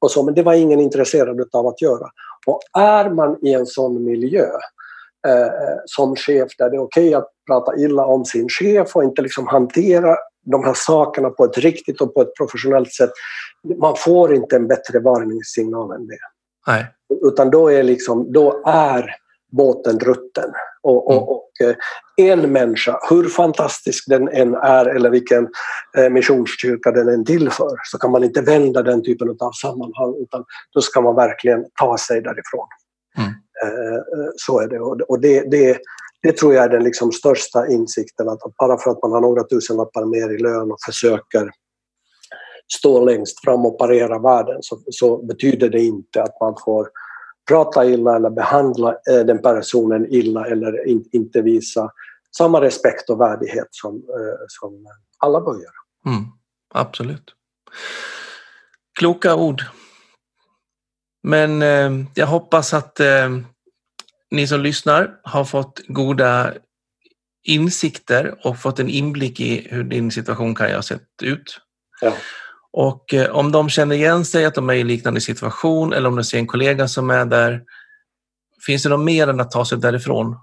[0.00, 2.08] Och så, men det var ingen intresserad av att göra.
[2.46, 4.46] Och är man i en sån miljö
[5.28, 9.04] eh, som chef där det är okej okay att prata illa om sin chef och
[9.04, 13.10] inte liksom hantera de här sakerna på ett riktigt och på ett professionellt sätt.
[13.78, 16.18] Man får inte en bättre varningssignal än det.
[16.66, 16.86] Nej.
[17.22, 19.16] Utan då är, liksom, då är
[19.52, 20.52] båten rutten.
[20.84, 21.24] Och, och, mm.
[21.24, 21.76] och, eh,
[22.16, 25.48] en människa, hur fantastisk den än är eller vilken
[25.98, 30.44] eh, missionskyrka den än tillför, så kan man inte vända den typen av sammanhang utan
[30.74, 32.68] då ska man verkligen ta sig därifrån.
[33.18, 33.30] Mm.
[33.30, 34.00] Eh,
[34.36, 34.80] så är det.
[34.80, 35.78] Och det, det,
[36.22, 39.44] det tror jag är den liksom största insikten, att bara för att man har några
[39.44, 41.50] tusenlappar mer i lön och försöker
[42.72, 46.88] stå längst fram och parera världen så, så betyder det inte att man får
[47.48, 51.90] prata illa eller behandla eh, den personen illa eller in, inte visa
[52.36, 54.86] samma respekt och värdighet som, eh, som
[55.18, 56.14] alla bör göra.
[56.16, 56.24] Mm,
[56.74, 57.34] absolut.
[58.98, 59.62] Kloka ord.
[61.22, 63.28] Men eh, jag hoppas att eh,
[64.30, 66.54] ni som lyssnar har fått goda
[67.44, 71.60] insikter och fått en inblick i hur din situation kan ha sett ut.
[72.00, 72.12] Ja.
[72.76, 76.08] Och eh, om de känner igen sig, att de är i en liknande situation eller
[76.08, 77.62] om de ser en kollega som är där.
[78.66, 80.36] Finns det något mer än att ta sig därifrån?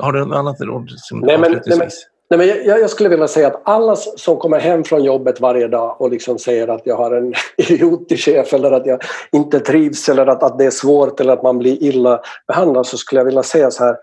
[0.00, 0.90] Har du något annat råd?
[0.96, 1.88] Som nej, men, nej, men,
[2.30, 5.68] nej, men jag, jag, skulle vilja säga att alla som kommer hem från jobbet varje
[5.68, 9.00] dag och liksom säger att jag har en idiotisk chef eller att jag
[9.32, 12.96] inte trivs eller att, att det är svårt eller att man blir illa behandlad så
[12.96, 13.96] skulle jag vilja säga så här.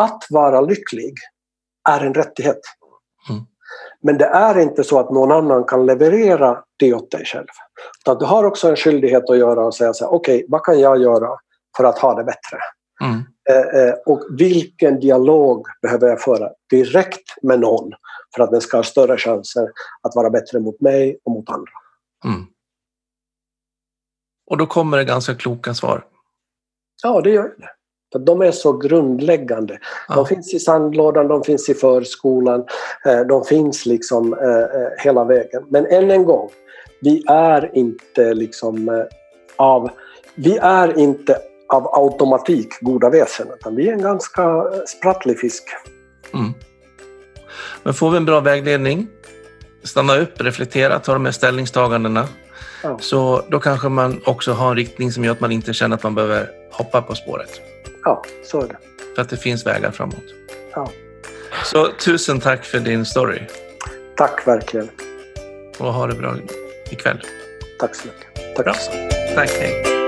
[0.00, 1.14] Att vara lycklig
[1.88, 2.60] är en rättighet.
[3.30, 3.42] Mm.
[4.02, 7.46] Men det är inte så att någon annan kan leverera det åt dig själv.
[8.00, 10.64] Utan du har också en skyldighet att göra och säga så här, okej, okay, vad
[10.64, 11.28] kan jag göra
[11.76, 12.58] för att ha det bättre?
[13.04, 13.22] Mm.
[13.50, 17.92] Eh, eh, och vilken dialog behöver jag föra direkt med någon
[18.36, 19.68] för att den ska ha större chanser
[20.02, 21.72] att vara bättre mot mig och mot andra.
[22.24, 22.46] Mm.
[24.50, 26.04] Och då kommer det ganska kloka svar.
[27.02, 27.68] Ja, det gör det.
[28.12, 29.78] För de är så grundläggande.
[30.14, 32.64] De finns i sandlådan, de finns i förskolan,
[33.04, 35.62] eh, de finns liksom eh, eh, hela vägen.
[35.68, 36.50] Men än en gång,
[37.00, 39.06] vi är inte liksom
[39.56, 39.90] av,
[40.34, 41.38] vi är inte
[41.68, 45.64] av automatik goda väsen, utan vi är en ganska sprattlig fisk.
[46.34, 46.52] Mm.
[47.82, 49.08] Men får vi en bra vägledning,
[49.84, 52.24] stanna upp, reflektera, ta de här ställningstagandena,
[52.82, 52.98] ja.
[53.00, 56.02] så då kanske man också har en riktning som gör att man inte känner att
[56.02, 57.67] man behöver hoppa på spåret.
[58.04, 58.78] Ja, så är det.
[59.14, 60.24] För att det finns vägar framåt.
[60.74, 60.90] Ja.
[61.64, 63.40] Så tusen tack för din story.
[64.16, 64.88] Tack verkligen.
[65.78, 66.36] Och ha det bra
[66.90, 67.20] ikväll.
[67.80, 68.56] Tack så mycket.
[68.56, 68.64] Tack.
[68.64, 68.74] Bra.
[69.34, 69.98] Tack, hej.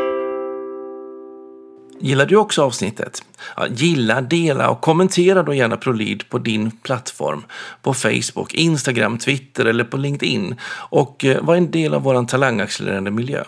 [2.03, 3.23] Gillar du också avsnittet?
[3.57, 7.45] Ja, gilla, dela och kommentera då gärna ProLead på din plattform.
[7.83, 10.57] På Facebook, Instagram, Twitter eller på LinkedIn.
[10.73, 13.45] Och eh, var en del av vår talangaccelererande miljö.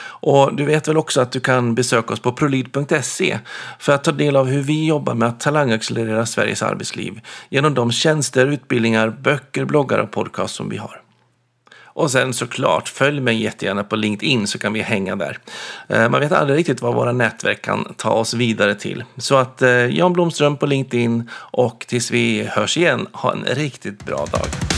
[0.00, 3.38] Och du vet väl också att du kan besöka oss på prolid.se
[3.78, 7.92] för att ta del av hur vi jobbar med att talangaccelerera Sveriges arbetsliv genom de
[7.92, 11.02] tjänster, utbildningar, böcker, bloggar och podcast som vi har.
[11.98, 15.38] Och sen såklart, följ mig jättegärna på LinkedIn så kan vi hänga där.
[15.88, 19.04] Eh, man vet aldrig riktigt vad våra nätverk kan ta oss vidare till.
[19.16, 24.04] Så att eh, Jan Blomström på LinkedIn och tills vi hörs igen, ha en riktigt
[24.04, 24.77] bra dag.